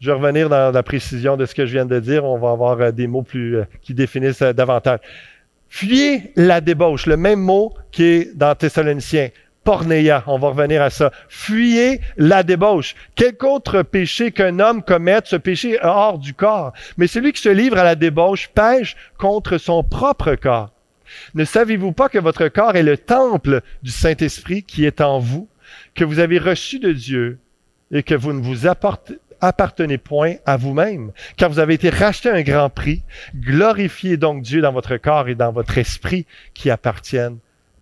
[0.00, 2.50] je vais revenir dans la précision de ce que je viens de dire, on va
[2.50, 4.98] avoir euh, des mots plus euh, qui définissent davantage.
[5.68, 9.28] Fuyez la débauche, le même mot qui est dans Thessaloniciens
[9.64, 10.24] pornéia.
[10.26, 11.12] On va revenir à ça.
[11.28, 12.94] Fuyez la débauche.
[13.14, 16.72] Quel autre péché qu'un homme commette, ce péché hors du corps.
[16.96, 20.70] Mais celui qui se livre à la débauche pêche contre son propre corps.
[21.34, 25.48] Ne savez-vous pas que votre corps est le temple du Saint-Esprit qui est en vous,
[25.94, 27.38] que vous avez reçu de Dieu
[27.90, 32.42] et que vous ne vous appartenez point à vous-même, car vous avez été racheté un
[32.42, 33.02] grand prix.
[33.34, 37.38] Glorifiez donc Dieu dans votre corps et dans votre esprit qui appartiennent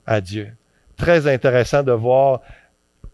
[0.06, 0.57] à Dieu
[0.98, 2.42] très intéressant de voir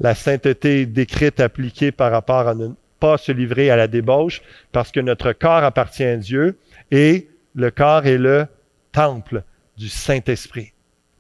[0.01, 4.43] la sainteté décrite, appliquée par rapport à ne pas se livrer à la débauche,
[4.73, 6.59] parce que notre corps appartient à Dieu
[6.91, 8.47] et le corps est le
[8.91, 9.45] temple
[9.77, 10.74] du Saint-Esprit.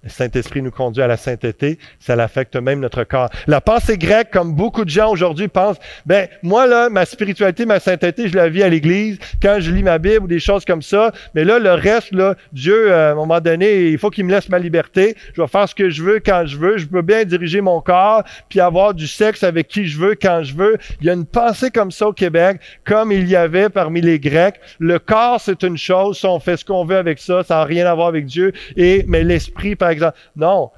[0.05, 3.31] Le Saint-Esprit nous conduit à la sainteté, ça l'affecte même notre corps.
[3.47, 7.81] La pensée grecque, comme beaucoup de gens aujourd'hui pensent, ben moi là, ma spiritualité, ma
[7.81, 10.83] sainteté, je la vis à l'Église, quand je lis ma Bible ou des choses comme
[10.83, 11.11] ça.
[11.35, 14.31] Mais là, le reste, là, Dieu, euh, à un moment donné, il faut qu'il me
[14.31, 15.17] laisse ma liberté.
[15.35, 16.77] Je vais faire ce que je veux quand je veux.
[16.77, 20.43] Je peux bien diriger mon corps, puis avoir du sexe avec qui je veux quand
[20.43, 20.77] je veux.
[21.01, 24.19] Il y a une pensée comme ça au Québec, comme il y avait parmi les
[24.19, 24.57] Grecs.
[24.79, 27.87] Le corps, c'est une chose, on fait ce qu'on veut avec ça, ça n'a rien
[27.87, 28.53] à voir avec Dieu.
[28.77, 29.94] Et mais l'esprit, par
[30.37, 30.71] Non,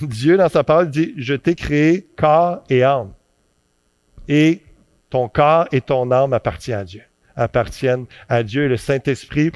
[0.00, 3.12] Dieu dans sa parole dit, je t'ai créé corps et âme.
[4.28, 4.62] Et
[5.10, 7.02] ton corps et ton âme appartiennent à Dieu.
[7.36, 9.52] Appartiennent à Dieu et le Saint-Esprit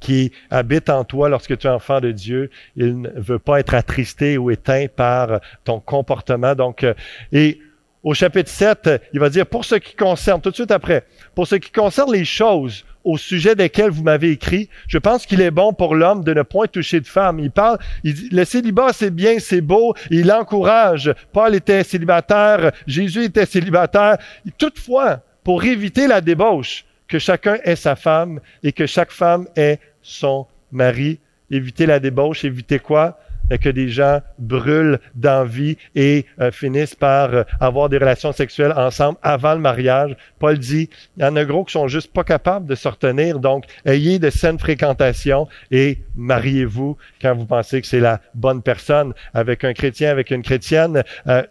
[0.00, 3.74] qui habite en toi lorsque tu es enfant de Dieu, il ne veut pas être
[3.74, 6.54] attristé ou éteint par ton comportement.
[6.56, 6.94] Donc, euh,
[7.30, 7.60] et
[8.02, 11.04] au chapitre 7, il va dire, pour ce qui concerne, tout de suite après,
[11.36, 15.40] pour ce qui concerne les choses au sujet desquelles vous m'avez écrit, je pense qu'il
[15.40, 17.38] est bon pour l'homme de ne point toucher de femme.
[17.38, 21.12] Il parle, il dit, le célibat c'est bien, c'est beau, il encourage.
[21.32, 24.18] Paul était célibataire, Jésus était célibataire.
[24.58, 29.78] Toutefois, pour éviter la débauche, que chacun ait sa femme et que chaque femme ait
[30.00, 31.18] son mari.
[31.50, 33.18] Éviter la débauche, éviter quoi?
[33.60, 39.18] Que des gens brûlent d'envie et euh, finissent par euh, avoir des relations sexuelles ensemble
[39.22, 40.16] avant le mariage.
[40.38, 43.38] Paul dit, il y en a gros qui sont juste pas capables de se retenir,
[43.38, 49.12] donc ayez de saines fréquentations et mariez-vous quand vous pensez que c'est la bonne personne
[49.34, 51.02] avec un chrétien, avec une chrétienne.
[51.26, 51.42] Euh,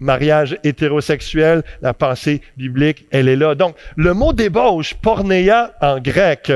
[0.00, 3.54] mariage hétérosexuel, la pensée biblique, elle est là.
[3.54, 6.52] Donc, le mot débauche, pornéa en grec,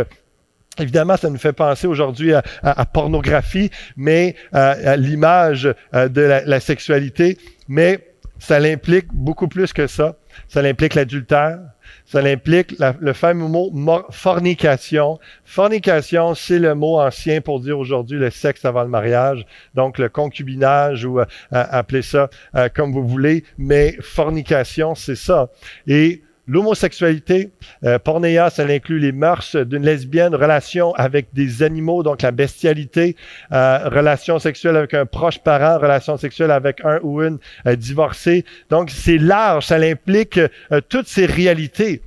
[0.78, 7.38] Évidemment, ça nous fait penser aujourd'hui à, pornographie, mais à, l'image euh, de la, sexualité,
[7.68, 10.16] mais ça l'implique beaucoup plus que ça.
[10.48, 11.58] Ça l'implique l'adultère,
[12.04, 15.18] ça implique le fameux mot fornication.
[15.44, 20.08] Fornication, c'est le mot ancien pour dire aujourd'hui le sexe avant le mariage, donc le
[20.08, 25.48] concubinage ou euh, appelez ça euh, comme vous voulez, mais fornication, c'est ça.
[25.86, 27.50] Et L'homosexualité,
[27.84, 33.16] euh, pornéa, ça inclut les mœurs d'une lesbienne, relation avec des animaux, donc la bestialité,
[33.52, 38.46] euh, relation sexuelle avec un proche parent, relation sexuelle avec un ou une euh, divorcée.
[38.70, 42.00] Donc c'est large, ça implique euh, toutes ces réalités.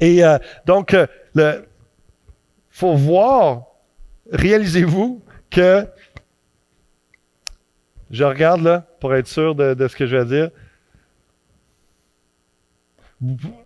[0.00, 0.22] Et
[0.64, 0.96] donc,
[1.34, 1.62] le
[2.70, 3.66] faut voir,
[4.32, 5.86] réalisez-vous que
[8.10, 10.50] je regarde là pour être sûr de ce que je vais dire.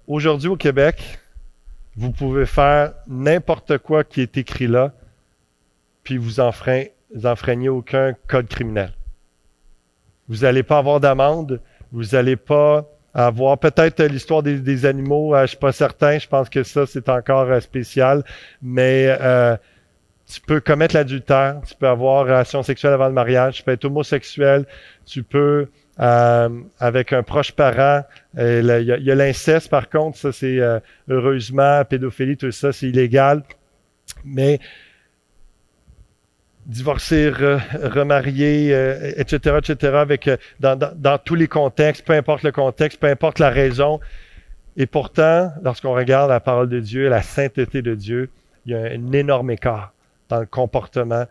[0.06, 1.18] Aujourd'hui au Québec,
[1.96, 4.92] vous pouvez faire n'importe quoi qui est écrit là,
[6.02, 8.92] puis vous enfreignez aucun code criminel.
[10.28, 15.48] Vous n'allez pas avoir d'amende, vous n'allez pas avoir peut-être l'histoire des, animaux, euh, je
[15.48, 18.24] suis pas certain, je pense que ça c'est encore euh, spécial,
[18.60, 19.56] mais euh,
[20.26, 23.84] tu peux commettre l'adultère, tu peux avoir relation sexuelle avant le mariage, tu peux être
[23.84, 24.66] homosexuel,
[25.06, 25.68] tu peux
[26.00, 26.48] euh,
[26.80, 28.02] avec un proche parent.
[28.36, 32.88] Euh, il y a, l'inceste, par contre, ça c'est euh, heureusement, pédophilie, tout ça, c'est
[32.88, 33.44] illégal.
[34.24, 34.58] Mais
[36.66, 38.70] divorcer, remarier,
[39.16, 40.30] etc., etc., avec
[40.60, 44.00] dans, dans, tous les contextes, peu importe le contexte, peu importe la raison.
[44.76, 48.30] Et pourtant, lorsqu'on regarde la parole de Dieu, la sainteté de Dieu,
[48.66, 49.92] il y a un énorme écart
[50.28, 51.26] dans le comportement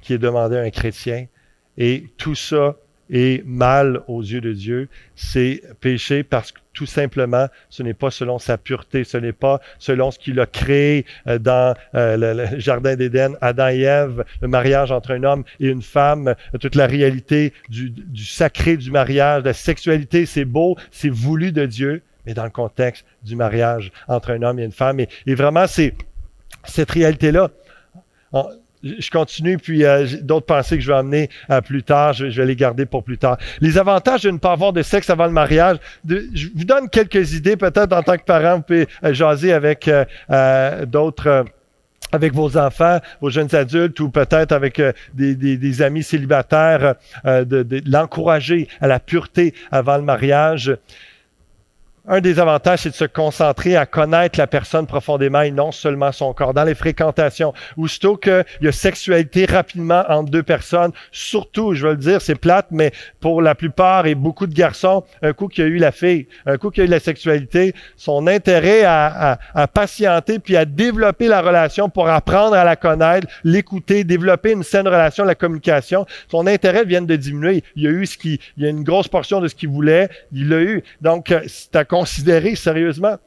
[0.00, 1.26] qui est demandé à un chrétien.
[1.76, 2.76] Et tout ça
[3.10, 8.10] et mal aux yeux de Dieu, c'est péché parce que tout simplement, ce n'est pas
[8.10, 12.58] selon sa pureté, ce n'est pas selon ce qu'il a créé euh, dans euh, le,
[12.58, 16.86] jardin d'Éden, Adam et Ève, le mariage entre un homme et une femme, toute la
[16.86, 22.34] réalité du, du sacré du mariage, la sexualité, c'est beau, c'est voulu de Dieu, mais
[22.34, 25.00] dans le contexte du mariage entre un homme et une femme.
[25.00, 25.94] Et, et vraiment, c'est
[26.64, 27.50] cette réalité-là
[28.82, 32.46] je continue, puis euh, d'autres pensées que je vais amener euh, plus tard, je, vais
[32.46, 33.38] les garder pour plus tard.
[33.60, 35.78] Les avantages de ne pas avoir de sexe avant le mariage.
[36.08, 39.88] je vous donne quelques idées, peut-être en tant que parent, vous pouvez euh, jaser avec
[40.86, 41.44] d'autres
[42.14, 44.82] avec vos enfants, vos jeunes adultes ou peut-être avec
[45.14, 50.76] des, des, amis célibataires, de l'encourager à la pureté avant le mariage
[52.08, 56.10] un des avantages, c'est de se concentrer à connaître la personne profondément et non seulement
[56.10, 56.52] son corps.
[56.52, 61.92] Dans les fréquentations, aussitôt qu'il y a sexualité rapidement entre deux personnes, surtout, je veux
[61.92, 65.64] le dire, c'est plate, mais pour la plupart et beaucoup de garçons, un coup qu'il
[65.64, 68.82] y a eu la fille, un coup qu'il y a eu la sexualité, son intérêt
[68.82, 74.52] à, à, patienter puis à développer la relation pour apprendre à la connaître, l'écouter, développer
[74.52, 77.62] une saine relation, la communication, son intérêt vient de diminuer.
[77.76, 79.68] Il y a eu ce qui, il y a une grosse portion de ce qu'il
[79.68, 80.82] voulait, il l'a eu.
[81.00, 83.18] Donc, c'est à considérer sérieusement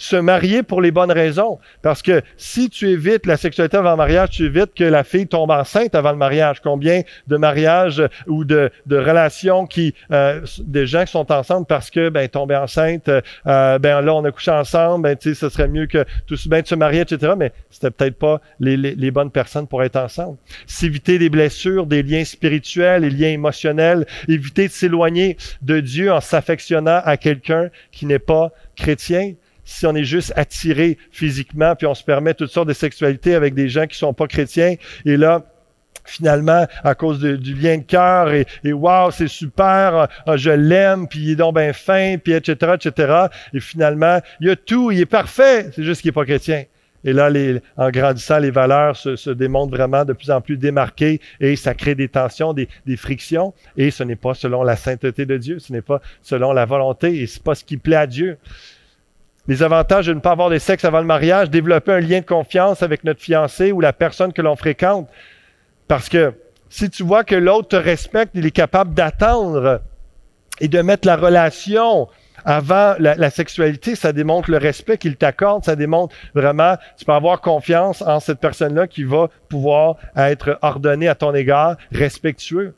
[0.00, 1.58] se marier pour les bonnes raisons.
[1.82, 5.26] Parce que si tu évites la sexualité avant le mariage, tu évites que la fille
[5.26, 6.60] tombe enceinte avant le mariage.
[6.62, 11.90] Combien de mariages ou de, de relations qui, euh, des gens qui sont ensemble parce
[11.90, 15.50] que ben tomber enceinte, euh, ben là on a couché ensemble, ben tu sais, ce
[15.50, 17.34] serait mieux que tout bien de se marier, etc.
[17.36, 20.38] Mais c'était peut-être pas les, les, les, bonnes personnes pour être ensemble.
[20.66, 26.22] S'éviter des blessures, des liens spirituels, des liens émotionnels, éviter de s'éloigner de Dieu en
[26.22, 29.34] s'affectionnant à quelqu'un qui n'est pas chrétien
[29.70, 33.54] si on est juste attiré physiquement, puis on se permet toutes sortes de sexualités avec
[33.54, 35.44] des gens qui sont pas chrétiens, et là,
[36.04, 41.06] finalement, à cause du lien de cœur, et, et wow, c'est super, ah, je l'aime,
[41.06, 43.26] puis il est donc bien fin, puis etc., etc.
[43.54, 46.64] Et finalement, il y a tout, il est parfait, c'est juste qu'il est pas chrétien.
[47.04, 47.30] Et là,
[47.78, 51.94] en grandissant, les valeurs se, démontrent vraiment de plus en plus démarquées et ça crée
[51.94, 53.54] des tensions, des, des frictions.
[53.78, 57.22] Et ce n'est pas selon la sainteté de Dieu, ce n'est pas selon la volonté
[57.22, 58.36] et c'est pas ce qui plaît à Dieu
[59.48, 62.26] les avantages de ne pas avoir de sexe avant le mariage, développer un lien de
[62.26, 65.08] confiance avec notre fiancé ou la personne que l'on fréquente.
[65.88, 66.34] Parce que
[66.68, 69.80] si tu vois que l'autre te respecte, il est capable d'attendre
[70.60, 72.08] et de mettre la relation
[72.44, 77.40] avant la, sexualité, ça démontre le respect qu'il t'accorde, ça démontre vraiment, tu peux avoir
[77.40, 82.74] confiance en cette personne-là qui va pouvoir être ordonnée à ton égard, respectueux.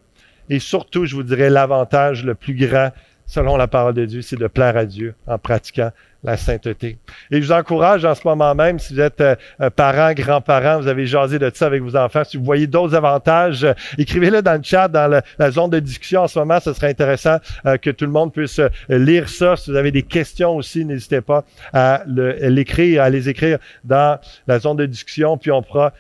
[0.48, 2.90] Et surtout, je vous dirais, l'avantage le plus grand,
[3.26, 5.90] selon la parole de Dieu, c'est de plaire à Dieu en pratiquant
[6.24, 6.98] la sainteté.
[7.30, 10.80] Et je vous encourage en ce moment même, si vous êtes euh, euh, parents, grands-parents,
[10.80, 14.40] vous avez jasé de ça avec vos enfants, si vous voyez d'autres avantages, euh, écrivez-le
[14.42, 15.08] dans le chat, dans
[15.38, 16.60] la, zone de discussion en ce moment.
[16.60, 17.38] Ce serait intéressant
[17.82, 19.56] que tout le monde puisse lire ça.
[19.56, 24.58] Si vous avez des questions aussi, n'hésitez pas à l'écrire, à les écrire dans la
[24.58, 25.92] zone de discussion, puis on pourra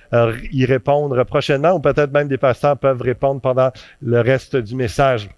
[0.52, 3.70] y répondre prochainement, ou peut-être même des pasteurs peuvent répondre pendant
[4.00, 5.28] le reste du message.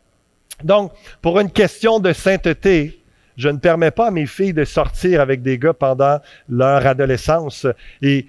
[0.63, 3.04] Donc, pour une question de sainteté,
[3.37, 7.67] je ne permets pas à mes filles de sortir avec des gars pendant leur adolescence.
[8.03, 8.27] Et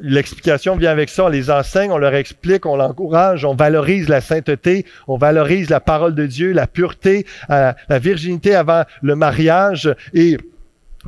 [0.00, 1.24] l'explication vient avec ça.
[1.24, 5.80] On les enseigne, on leur explique, on l'encourage, on valorise la sainteté, on valorise la
[5.80, 9.94] parole de Dieu, la pureté, euh, la virginité avant le mariage.
[10.14, 10.36] Et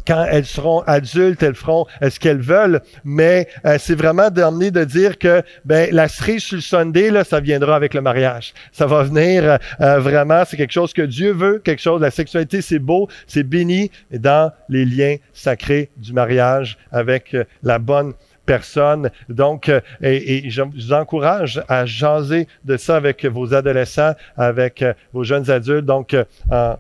[0.06, 4.70] quand elles seront adultes, elles feront euh, ce qu'elles veulent, mais euh, c'est vraiment d'emmener
[4.70, 8.54] de dire que ben la cerise sur le Sunday là, ça viendra avec le mariage.
[8.72, 12.00] Ça va venir euh, vraiment, c'est quelque chose que Dieu veut, quelque chose.
[12.00, 18.14] La sexualité, c'est beau, c'est béni dans les liens sacrés du mariage avec la bonne
[18.46, 19.10] personne.
[19.28, 19.70] Donc,
[20.02, 25.48] et, et, je vous encourage à jaser de ça avec vos adolescents, avec vos jeunes
[25.50, 25.84] adultes.
[25.84, 26.16] Donc,
[26.50, 26.76] en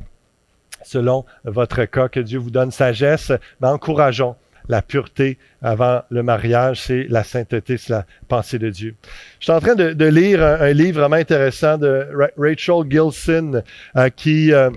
[0.84, 4.36] selon votre cas, que Dieu vous donne sagesse, mais encourageons
[4.68, 8.94] la pureté avant le mariage, c'est la sainteté, c'est la pensée de Dieu.
[9.40, 13.62] Je suis en train de, lire un, livre vraiment intéressant de Rachel Gilson
[13.96, 14.70] euh, qui, euh,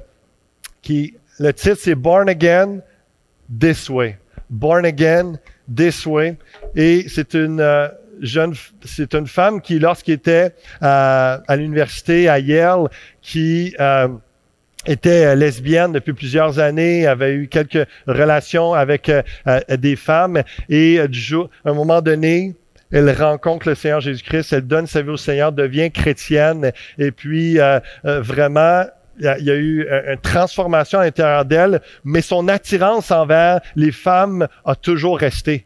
[0.82, 2.80] qui, le titre c'est Born Again
[3.60, 4.18] This Way.
[4.50, 5.34] Born Again
[5.74, 6.38] This Way.
[6.76, 7.88] Et c'est une euh,
[8.22, 8.54] jeune,
[8.84, 12.88] c'est une femme qui, lorsqu'elle était à l'université à Yale,
[13.22, 13.76] qui
[14.86, 20.42] était euh, lesbienne depuis plusieurs années, avait eu quelques relations avec euh, euh, des femmes.
[20.70, 22.56] Et du jour, à un moment donné,
[22.92, 26.72] elle rencontre le Seigneur Jésus-Christ, elle donne sa vie au Seigneur, devient chrétienne.
[26.98, 27.58] Et puis
[28.04, 28.86] vraiment
[29.18, 34.48] il y, a, eu une transformation à l'intérieur d'elle, mais son attirance envers les femmes
[34.66, 35.66] a toujours resté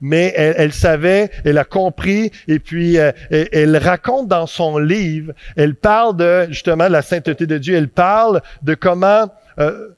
[0.00, 5.74] mais elle, savait, elle a compris, et puis euh, elle, raconte dans son livre, elle
[5.74, 9.28] parle de justement de la sainteté de Dieu, elle parle de comment
[9.58, 9.88] euh,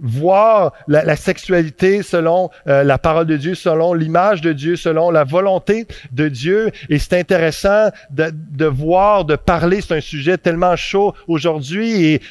[0.00, 5.24] voir la, sexualité selon euh, la parole de Dieu, selon l'image de Dieu, selon la
[5.24, 6.70] volonté de Dieu.
[6.88, 9.80] Et c'est intéressant de, de, voir, de parler.
[9.80, 12.22] C'est un sujet tellement chaud aujourd'hui et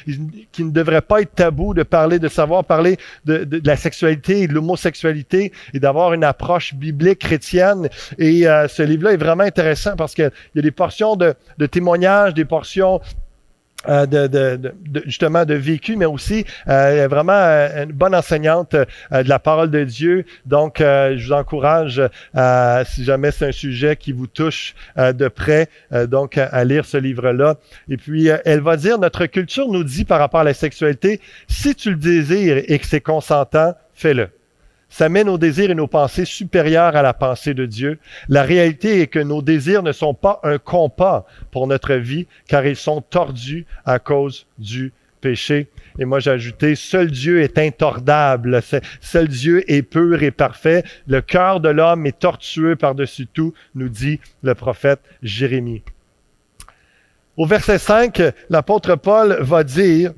[0.52, 4.42] qui ne devrait pas être tabou de parler, de savoir parler de, de, la sexualité
[4.42, 7.88] et de l'homosexualité et d'avoir une approche biblique chrétienne.
[8.18, 11.66] Et euh, ce livre-là est vraiment intéressant parce qu'il y a des portions de, de
[11.66, 13.00] témoignages, des portions
[13.88, 14.74] euh, de, de,
[15.06, 19.84] justement de vécu, mais aussi euh, vraiment euh, une bonne enseignante de la parole de
[19.84, 20.24] Dieu.
[20.44, 22.02] Donc, je vous encourage,
[22.84, 25.68] si jamais c'est un sujet qui vous touche de près,
[26.08, 27.56] donc à lire ce livre-là.
[27.88, 31.74] Et puis, elle va dire, notre culture nous dit par rapport à la sexualité, si
[31.74, 34.28] tu le désires et que c'est consentant, fais-le.
[34.90, 37.98] Ça met nos désirs et nos pensées supérieures à la pensée de Dieu.
[38.28, 42.66] La réalité est que nos désirs ne sont pas un compas pour notre vie, car
[42.66, 45.68] ils sont tordus à cause du péché.
[45.98, 48.60] Et moi, j'ai ajouté, seul Dieu est intordable,
[49.00, 50.82] seul Dieu est pur et parfait.
[51.06, 55.82] Le cœur de l'homme est tortueux par-dessus tout, nous dit le prophète Jérémie.
[57.36, 60.12] Au verset 5, l'apôtre Paul va dire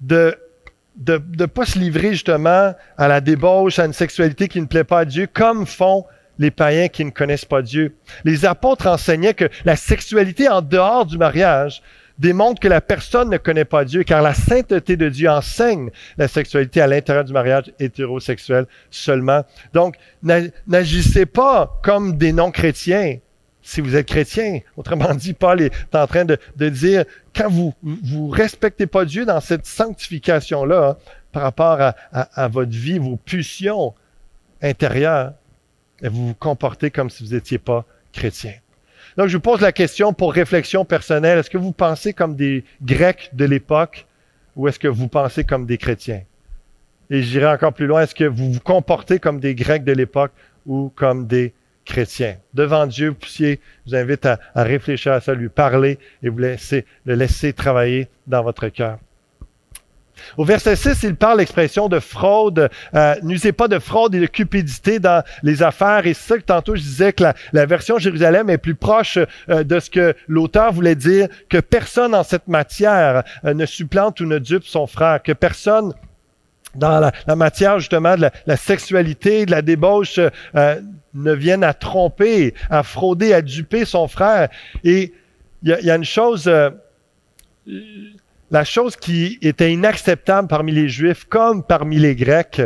[0.00, 0.38] de
[0.98, 4.84] de ne pas se livrer justement à la débauche, à une sexualité qui ne plaît
[4.84, 6.04] pas à Dieu, comme font
[6.38, 7.96] les païens qui ne connaissent pas Dieu.
[8.24, 11.82] Les apôtres enseignaient que la sexualité en dehors du mariage
[12.18, 16.26] démontre que la personne ne connaît pas Dieu, car la sainteté de Dieu enseigne la
[16.26, 19.44] sexualité à l'intérieur du mariage hétérosexuel seulement.
[19.72, 19.96] Donc,
[20.66, 23.18] n'agissez pas comme des non-chrétiens
[23.68, 24.60] si vous êtes chrétien.
[24.76, 27.04] Autrement dit, Paul est en train de, dire,
[27.36, 30.96] quand vous vous respectez pas Dieu dans cette sanctification-là, hein,
[31.32, 31.78] par rapport
[32.10, 33.94] à, votre vie, vos pulsions
[34.62, 35.34] intérieures,
[36.02, 38.54] vous vous comportez comme si vous n'étiez pas chrétien.
[39.18, 41.38] Donc, je vous pose la question pour réflexion personnelle.
[41.38, 44.06] Est-ce que vous pensez comme des Grecs de l'époque
[44.56, 46.22] ou est-ce que vous pensez comme des chrétiens?
[47.10, 48.02] Et j'irai encore plus loin.
[48.02, 50.32] Est-ce que vous vous comportez comme des Grecs de l'époque
[50.66, 51.52] ou comme des
[51.88, 52.36] chrétien.
[52.54, 56.38] Devant Dieu, vous puissiez, je vous invite à, réfléchir à ça, lui parler et vous
[56.38, 58.98] laisser, le laisser travailler dans votre cœur.
[60.36, 62.68] Au verset 6, il parle l'expression de fraude.
[62.94, 66.06] Euh, N'usez pas de fraude et de cupidité dans les affaires.
[66.06, 69.18] Et c'est ça que tantôt je disais que la, version Jérusalem est plus proche
[69.48, 74.20] euh, de ce que l'auteur voulait dire, que personne en cette matière euh, ne supplante
[74.20, 75.94] ou ne dupe son frère, que personne
[76.74, 80.20] dans la, matière justement de la, sexualité, de la débauche,
[80.54, 80.80] euh,
[81.14, 84.48] ne vienne à tromper, à frauder, à duper son frère.
[84.84, 85.12] Et
[85.62, 86.50] il y, y a, une chose
[88.50, 92.62] la chose qui était inacceptable parmi les Juifs comme parmi les Grecs,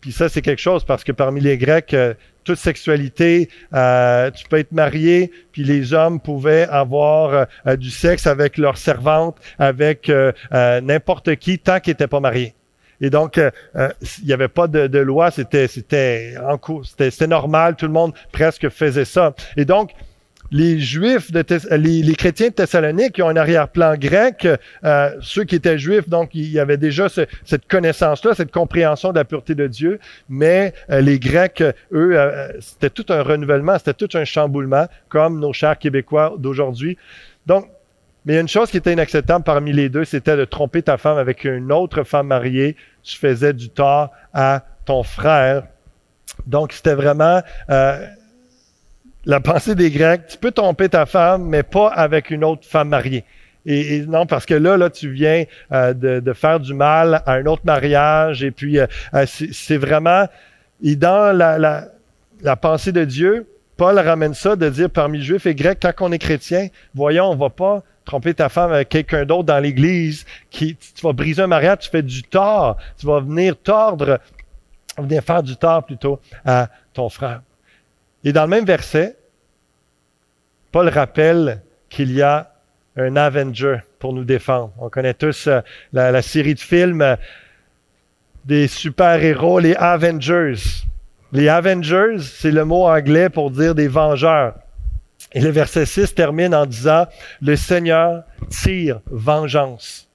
[0.00, 2.14] puis ça c'est quelque chose parce que parmi les Grecs, euh,
[2.44, 8.26] toute sexualité, euh, tu peux être marié, puis les hommes pouvaient avoir euh, du sexe
[8.26, 10.12] avec leurs servantes, avec
[10.52, 12.54] n'importe qui, tant qu'ils n'étaient pas mariés.
[13.00, 13.40] Et donc,
[13.74, 17.92] il n'y avait pas de, de loi, c'était c'était en cours, c'était normal, tout le
[17.92, 19.34] monde presque faisait ça.
[19.56, 19.92] Et donc,
[20.50, 21.44] les Juifs, de
[21.76, 24.46] les, chrétiens de Thessalonique qui ont un arrière-plan grec,
[24.84, 29.18] euh, ceux qui étaient juifs, donc il y avait déjà cette connaissance-là, cette compréhension de
[29.18, 33.94] la pureté de Dieu, mais euh, les Grecs, eux, euh, c'était tout un renouvellement, c'était
[33.94, 36.96] tout un chamboulement, comme nos chers Québécois d'aujourd'hui.
[37.46, 37.68] Donc,
[38.26, 41.44] mais une chose qui était inacceptable parmi les deux, c'était de tromper ta femme avec
[41.44, 42.76] une autre femme mariée.
[43.02, 45.62] Tu faisais du tort à ton frère.
[46.46, 47.40] Donc, c'était vraiment
[49.26, 52.88] la pensée des Grecs, tu peux tromper ta femme, mais pas avec une autre femme
[52.88, 53.24] mariée.
[53.68, 57.46] Et, non, parce que là, là, tu viens euh, de, faire du mal à un
[57.46, 60.28] autre mariage, et puis euh, euh, c'est vraiment,
[60.84, 61.88] et dans la, la,
[62.42, 66.12] la, pensée de Dieu, Paul ramène ça de dire parmi juifs et grecs, quand on
[66.12, 70.76] est chrétien, voyons, on va pas tromper ta femme avec quelqu'un d'autre dans l'Église, qui
[70.76, 74.18] tu vas briser un mariage, tu fais du tort, tu vas venir tordre,
[74.96, 77.42] venir faire du tort plutôt à ton frère.
[78.24, 79.16] Et dans le même verset,
[80.72, 82.52] Paul rappelle qu'il y a
[82.96, 84.72] un Avenger pour nous défendre.
[84.78, 85.60] On connaît tous euh,
[85.92, 87.16] la, série de films euh,
[88.44, 90.54] des super-héros, les Avengers.
[91.32, 94.54] Les Avengers, c'est le mot anglais pour dire des vengeurs.
[95.32, 97.06] Et le verset 6 termine en disant,
[97.42, 100.08] le Seigneur tire vengeance.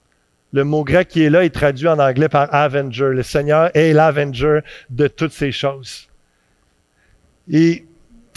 [0.54, 3.10] Le mot grec qui est là est traduit en anglais par Avenger.
[3.12, 4.60] Le Seigneur est l'Avenger
[4.90, 6.10] de toutes ces choses.
[7.50, 7.86] Et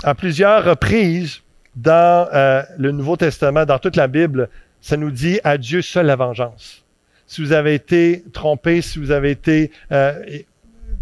[0.03, 1.43] à plusieurs reprises
[1.77, 4.49] dans euh, le Nouveau Testament, dans toute la Bible,
[4.81, 6.85] ça nous dit à Dieu seul la vengeance.
[7.27, 10.23] Si vous avez été trompé, si vous avez été, euh,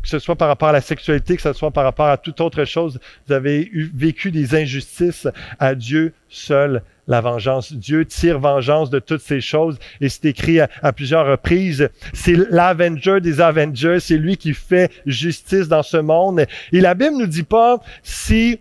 [0.03, 2.41] que ce soit par rapport à la sexualité, que ce soit par rapport à toute
[2.41, 5.29] autre chose, vous avez vécu des injustices,
[5.59, 7.73] à Dieu seul la vengeance.
[7.73, 11.89] Dieu tire vengeance de toutes ces choses et c'est écrit à, à, plusieurs reprises.
[12.13, 16.47] C'est l'Avenger des Avengers, c'est lui qui fait justice dans ce monde.
[16.73, 18.61] Et la Bible nous dit pas si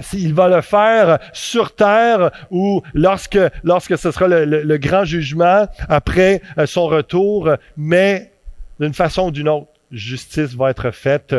[0.00, 6.40] s'il va le faire sur terre ou lorsque, lorsque ce sera le, grand jugement après
[6.58, 8.30] euh, son retour, mais
[8.78, 11.34] d'une façon ou d'une autre, justice va être faite.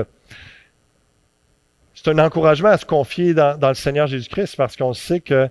[1.94, 5.50] C'est un encouragement à se confier dans, le Seigneur Jésus-Christ parce qu'on sait que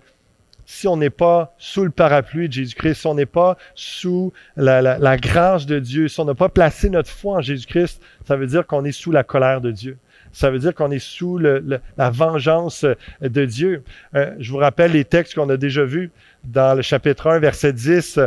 [0.66, 5.16] si on n'est pas sous le parapluie de Jésus-Christ, si on n'est pas sous la,
[5.16, 8.66] grâce de Dieu, si on n'a pas placé notre foi en Jésus-Christ, ça veut dire
[8.66, 9.98] qu'on est sous la colère de Dieu
[10.32, 12.86] ça veut dire qu'on est sous la vengeance
[13.20, 13.82] de Dieu.
[14.14, 16.10] Euh, je vous rappelle les textes qu'on a déjà vus
[16.44, 18.20] dans le chapitre 1, verset 10.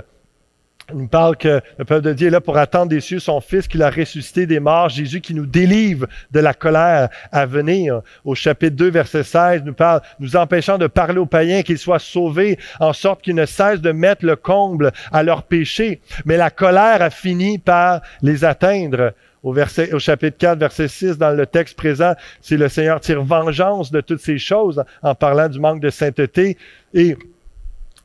[0.91, 3.39] Il nous parle que le peuple de Dieu est là pour attendre des cieux son
[3.39, 8.01] Fils qu'il a ressuscité des morts, Jésus qui nous délivre de la colère à venir.
[8.25, 11.99] Au chapitre 2, verset 16, nous parle, nous empêchant de parler aux païens qu'ils soient
[11.99, 16.01] sauvés, en sorte qu'ils ne cessent de mettre le comble à leurs péchés.
[16.25, 21.31] Mais la colère a fini par les atteindre au, au chapitre 4, verset 6, dans
[21.31, 25.59] le texte présent, c'est le Seigneur tire vengeance de toutes ces choses en parlant du
[25.59, 26.57] manque de sainteté.
[26.93, 27.17] Et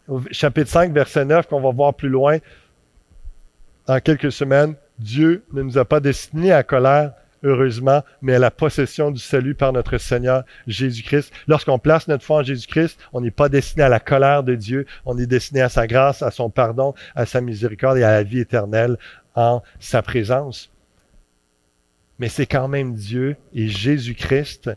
[0.09, 2.39] au chapitre 5, verset 9, qu'on va voir plus loin,
[3.89, 8.53] dans quelques semaines, Dieu ne nous a pas destinés à colère, heureusement, mais à la
[8.53, 11.32] possession du salut par notre Seigneur Jésus-Christ.
[11.49, 14.86] Lorsqu'on place notre foi en Jésus-Christ, on n'est pas destiné à la colère de Dieu,
[15.05, 18.22] on est destiné à sa grâce, à son pardon, à sa miséricorde et à la
[18.22, 18.97] vie éternelle
[19.34, 20.70] en sa présence
[22.18, 24.70] mais c'est quand même Dieu et Jésus-Christ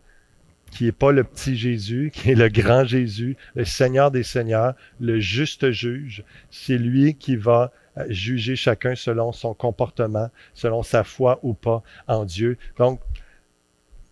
[0.71, 4.73] qui est pas le petit Jésus, qui est le grand Jésus, le Seigneur des Seigneurs,
[5.01, 6.23] le juste juge.
[6.49, 7.73] C'est lui qui va
[8.07, 12.57] juger chacun selon son comportement, selon sa foi ou pas en Dieu.
[12.77, 13.01] Donc,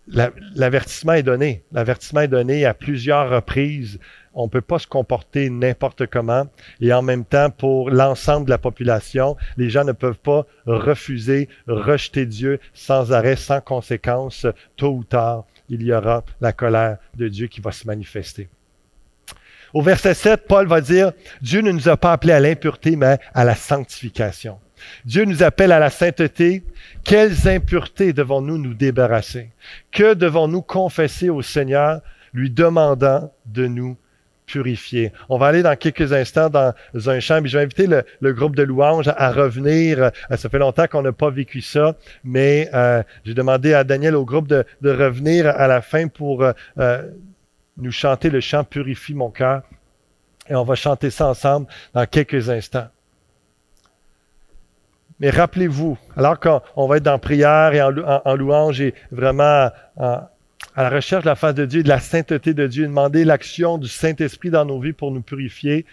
[0.06, 1.62] l'avertissement est donné.
[1.72, 3.98] L'avertissement est donné à plusieurs reprises
[4.34, 6.46] on peut pas se comporter n'importe comment.
[6.80, 11.48] Et en même temps, pour l'ensemble de la population, les gens ne peuvent pas refuser,
[11.66, 14.46] rejeter Dieu sans arrêt, sans conséquence.
[14.76, 18.48] Tôt ou tard, il y aura la colère de Dieu qui va se manifester.
[19.72, 21.12] Au verset 7, Paul va dire,
[21.42, 24.58] Dieu ne nous a pas appelés à l'impureté, mais à la sanctification.
[25.04, 26.64] Dieu nous appelle à la sainteté.
[27.04, 29.50] Quelles impuretés devons-nous nous débarrasser?
[29.90, 32.00] Que devons-nous confesser au Seigneur,
[32.32, 33.96] lui demandant de nous
[34.46, 35.12] purifier?
[35.28, 36.74] On va aller dans quelques instants dans
[37.08, 40.02] un champ, mais je vais inviter le, groupe de louanges à revenir.
[40.02, 44.16] Euh, ça fait longtemps qu'on n'a pas vécu ça, mais euh, j'ai demandé à Daniel
[44.16, 47.02] au groupe de, revenir à la fin pour euh,
[47.76, 49.62] nous chanter le chant Purifie mon cœur.
[50.48, 52.88] Et on va chanter ça ensemble dans quelques instants.
[55.20, 59.70] Mais rappelez-vous, alors qu'on va être dans prière et en, louange et vraiment
[60.74, 63.24] à la recherche de la face de Dieu et de la sainteté de Dieu, demander
[63.24, 65.84] l'action du Saint-Esprit dans nos vies pour nous purifier,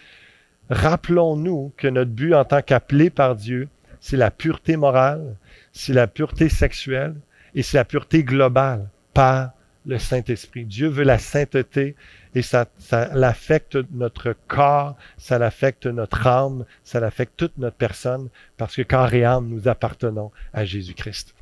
[0.70, 3.68] rappelons-nous que notre but en tant qu'appelé par Dieu,
[4.00, 5.36] c'est la pureté morale,
[5.72, 7.14] c'est la pureté sexuelle
[7.54, 9.50] et c'est la pureté globale par
[9.86, 10.64] le Saint-Esprit.
[10.64, 11.96] Dieu veut la sainteté
[12.34, 18.28] et ça, ça l'affecte notre corps, ça l'affecte notre âme, ça l'affecte toute notre personne,
[18.56, 21.34] parce que corps et âme, nous appartenons à Jésus-Christ.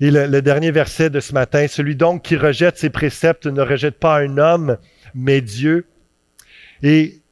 [0.00, 3.62] Et le, le, dernier verset de ce matin, celui donc qui rejette ses préceptes ne
[3.62, 4.76] rejette pas un homme,
[5.14, 5.86] mais Dieu.
[6.82, 7.22] Et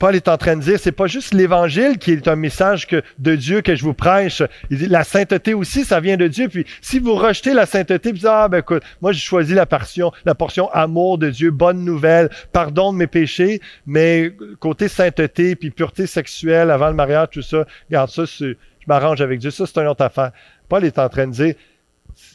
[0.00, 3.02] Paul est en train de dire, c'est pas juste l'évangile qui est un message que,
[3.18, 4.42] de Dieu que je vous prêche.
[4.70, 6.48] La sainteté aussi, ça vient de Dieu.
[6.48, 9.66] Puis, si vous rejetez la sainteté, vous dites, ah, ben, écoute, moi, j'ai choisi la
[9.66, 15.54] portion, la portion amour de Dieu, bonne nouvelle, pardon de mes péchés, mais côté sainteté,
[15.54, 18.54] puis pureté sexuelle avant le mariage, tout ça, regarde ça, je
[18.86, 19.50] m'arrange avec Dieu.
[19.50, 20.30] Ça, c'est une autre affaire.
[20.70, 21.54] Paul est en train de dire,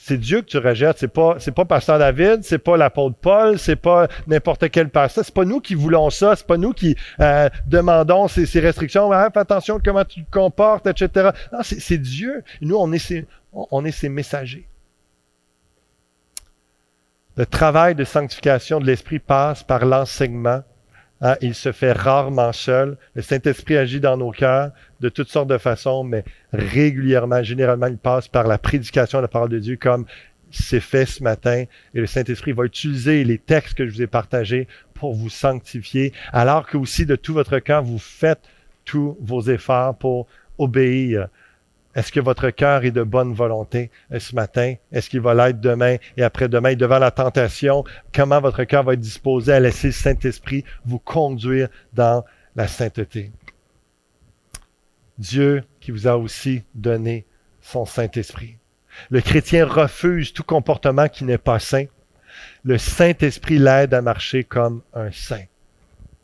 [0.08, 1.00] c'est Dieu que tu rejettes.
[1.00, 5.26] C'est pas, c'est pas pasteur David, c'est pas l'apôtre Paul, c'est pas n'importe quel pasteur.
[5.26, 6.36] C'est pas nous qui voulons ça.
[6.36, 9.12] C'est pas nous qui euh, demandons ces, restrictions.
[9.12, 11.32] Ah, fais attention comment tu te comportes, etc.
[11.52, 12.44] Non, c'est, c'est Dieu.
[12.62, 14.68] Nous, on est on est ses messagers.
[17.36, 20.62] Le travail de sanctification de l'esprit passe par l'enseignement
[21.26, 22.98] Hein, il se fait rarement seul.
[23.16, 24.70] Le Saint-Esprit agit dans nos cœurs
[25.00, 26.24] de toutes sortes de façons, mais
[26.54, 30.06] régulièrement, généralement, il passe par la prédication de la parole de Dieu comme
[30.52, 31.64] c'est fait ce matin.
[31.96, 36.14] Et le Saint-Esprit va utiliser les textes que je vous ai partagés pour vous sanctifier,
[36.32, 38.44] alors que aussi de tout votre cœur, vous faites
[38.86, 40.28] tous vos efforts pour
[40.60, 41.30] obéir
[41.96, 44.76] est-ce que votre cœur est de bonne volonté euh, ce matin?
[44.92, 46.76] Est-ce qu'il va l'être demain et après-demain?
[46.76, 47.84] Devant la tentation,
[48.14, 52.26] comment votre cœur va être disposé à laisser le Saint-Esprit vous conduire dans
[52.56, 53.32] la sainteté?
[55.18, 57.26] Dieu qui vous a aussi donné
[57.62, 58.58] son Saint-Esprit.
[59.10, 61.86] Le chrétien refuse tout comportement qui n'est pas saint.
[62.64, 65.46] Le Saint-Esprit l'aide à marcher comme un saint.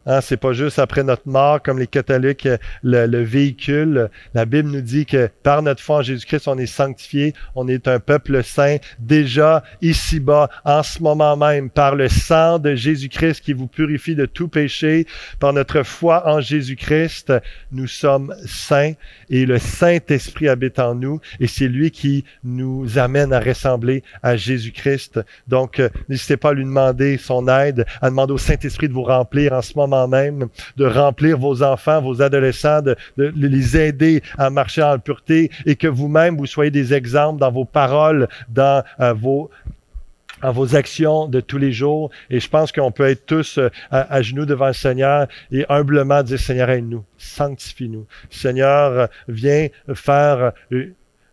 [0.07, 2.47] Hein, c'est pas juste après notre mort, comme les catholiques,
[2.81, 4.09] le, le, véhicule.
[4.33, 7.87] La Bible nous dit que par notre foi en Jésus-Christ, on est sanctifié, on est
[7.87, 13.53] un peuple saint, déjà ici-bas, en ce moment même, par le sang de Jésus-Christ qui
[13.53, 15.05] vous purifie de tout péché,
[15.39, 17.33] par notre foi en Jésus-Christ,
[17.71, 18.93] nous sommes saints
[19.29, 24.35] et le Saint-Esprit habite en nous et c'est lui qui nous amène à ressembler à
[24.35, 25.19] Jésus-Christ.
[25.47, 29.03] Donc, euh, n'hésitez pas à lui demander son aide, à demander au Saint-Esprit de vous
[29.03, 34.49] remplir en ce moment même, de remplir vos enfants, vos adolescents, de, les aider à
[34.49, 39.13] marcher en pureté et que vous-même, vous soyez des exemples dans vos paroles, dans euh,
[39.13, 42.09] vos actions de tous les jours.
[42.29, 46.23] Et je pense qu'on peut être tous euh, à, genoux devant le Seigneur et humblement
[46.23, 48.05] dire, Seigneur, aide-nous, sanctifie-nous.
[48.29, 50.53] Seigneur, euh, viens faire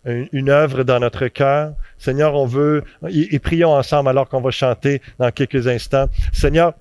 [0.04, 1.72] une, œuvre dans notre cœur.
[1.98, 6.06] Seigneur, on veut, et prions ensemble alors qu'on va chanter dans quelques instants.
[6.32, 6.74] Seigneur,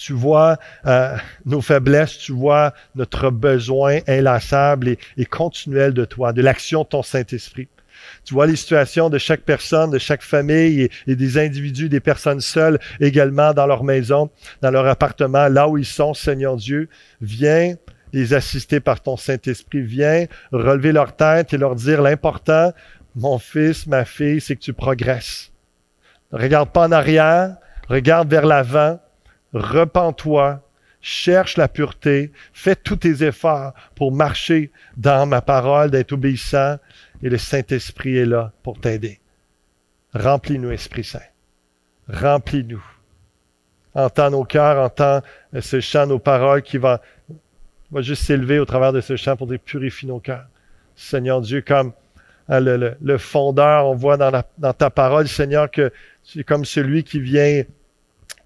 [0.00, 6.40] tu vois euh, nos faiblesses, tu vois notre besoin inlassable et, continuel de toi, de
[6.40, 7.68] l'action de ton Saint-Esprit.
[8.24, 12.00] Tu vois les situations de chaque personne, de chaque famille et, et, des individus, des
[12.00, 14.30] personnes seules également dans leur maison,
[14.62, 16.88] dans leur appartement, là où ils sont, Seigneur Dieu.
[17.20, 17.74] Viens
[18.14, 19.82] les assister par ton Saint-Esprit.
[19.82, 22.72] Viens relever leur tête et leur dire l'important,
[23.16, 25.52] mon fils, ma fille, c'est que tu progresses.
[26.32, 27.56] regarde pas en arrière,
[27.88, 28.98] regarde vers l'avant
[29.52, 30.62] repens-toi,
[31.00, 36.76] cherche la pureté, fais tous tes efforts pour marcher dans ma parole, d'être obéissant,
[37.22, 39.20] et le Saint-Esprit est là pour t'aider.
[40.14, 41.20] Remplis-nous, Esprit Saint.
[42.08, 42.84] Remplis-nous.
[43.94, 45.20] Entends nos cœurs, entends
[45.58, 47.00] ce chant, nos paroles qui va,
[47.90, 50.46] va juste s'élever au travers de ce chant pour dire purifie nos cœurs.
[50.94, 51.92] Seigneur Dieu, comme
[52.48, 55.92] hein, le, fondeur, on voit dans, dans ta parole, Seigneur, que
[56.22, 57.64] c'est comme celui qui vient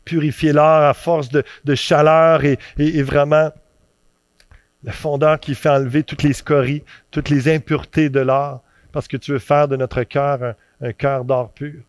[0.04, 3.50] purifier l'or à force de, chaleur et, vraiment
[4.82, 9.16] le fondeur qui fait enlever toutes les scories, toutes les impuretés de l'or, parce que
[9.16, 11.82] tu veux faire de notre cœur un, cœur d'or pur.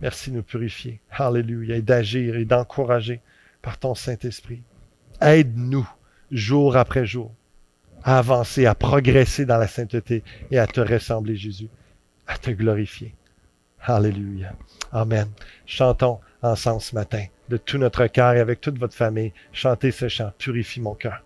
[0.00, 1.00] Merci de nous purifier.
[1.10, 1.76] Alléluia.
[1.76, 3.20] Et d'agir et d'encourager
[3.62, 4.62] par ton Saint-Esprit.
[5.20, 5.88] Aide-nous
[6.30, 7.30] jour après jour
[8.04, 11.68] à avancer, à progresser dans la sainteté et à te ressembler, Jésus,
[12.26, 13.14] à te glorifier.
[13.80, 14.52] Alléluia.
[14.92, 15.28] Amen.
[15.66, 19.32] Chantons ensemble ce matin, de tout notre cœur et avec toute votre famille.
[19.52, 21.22] Chantez ce chant, purifie mon cœur.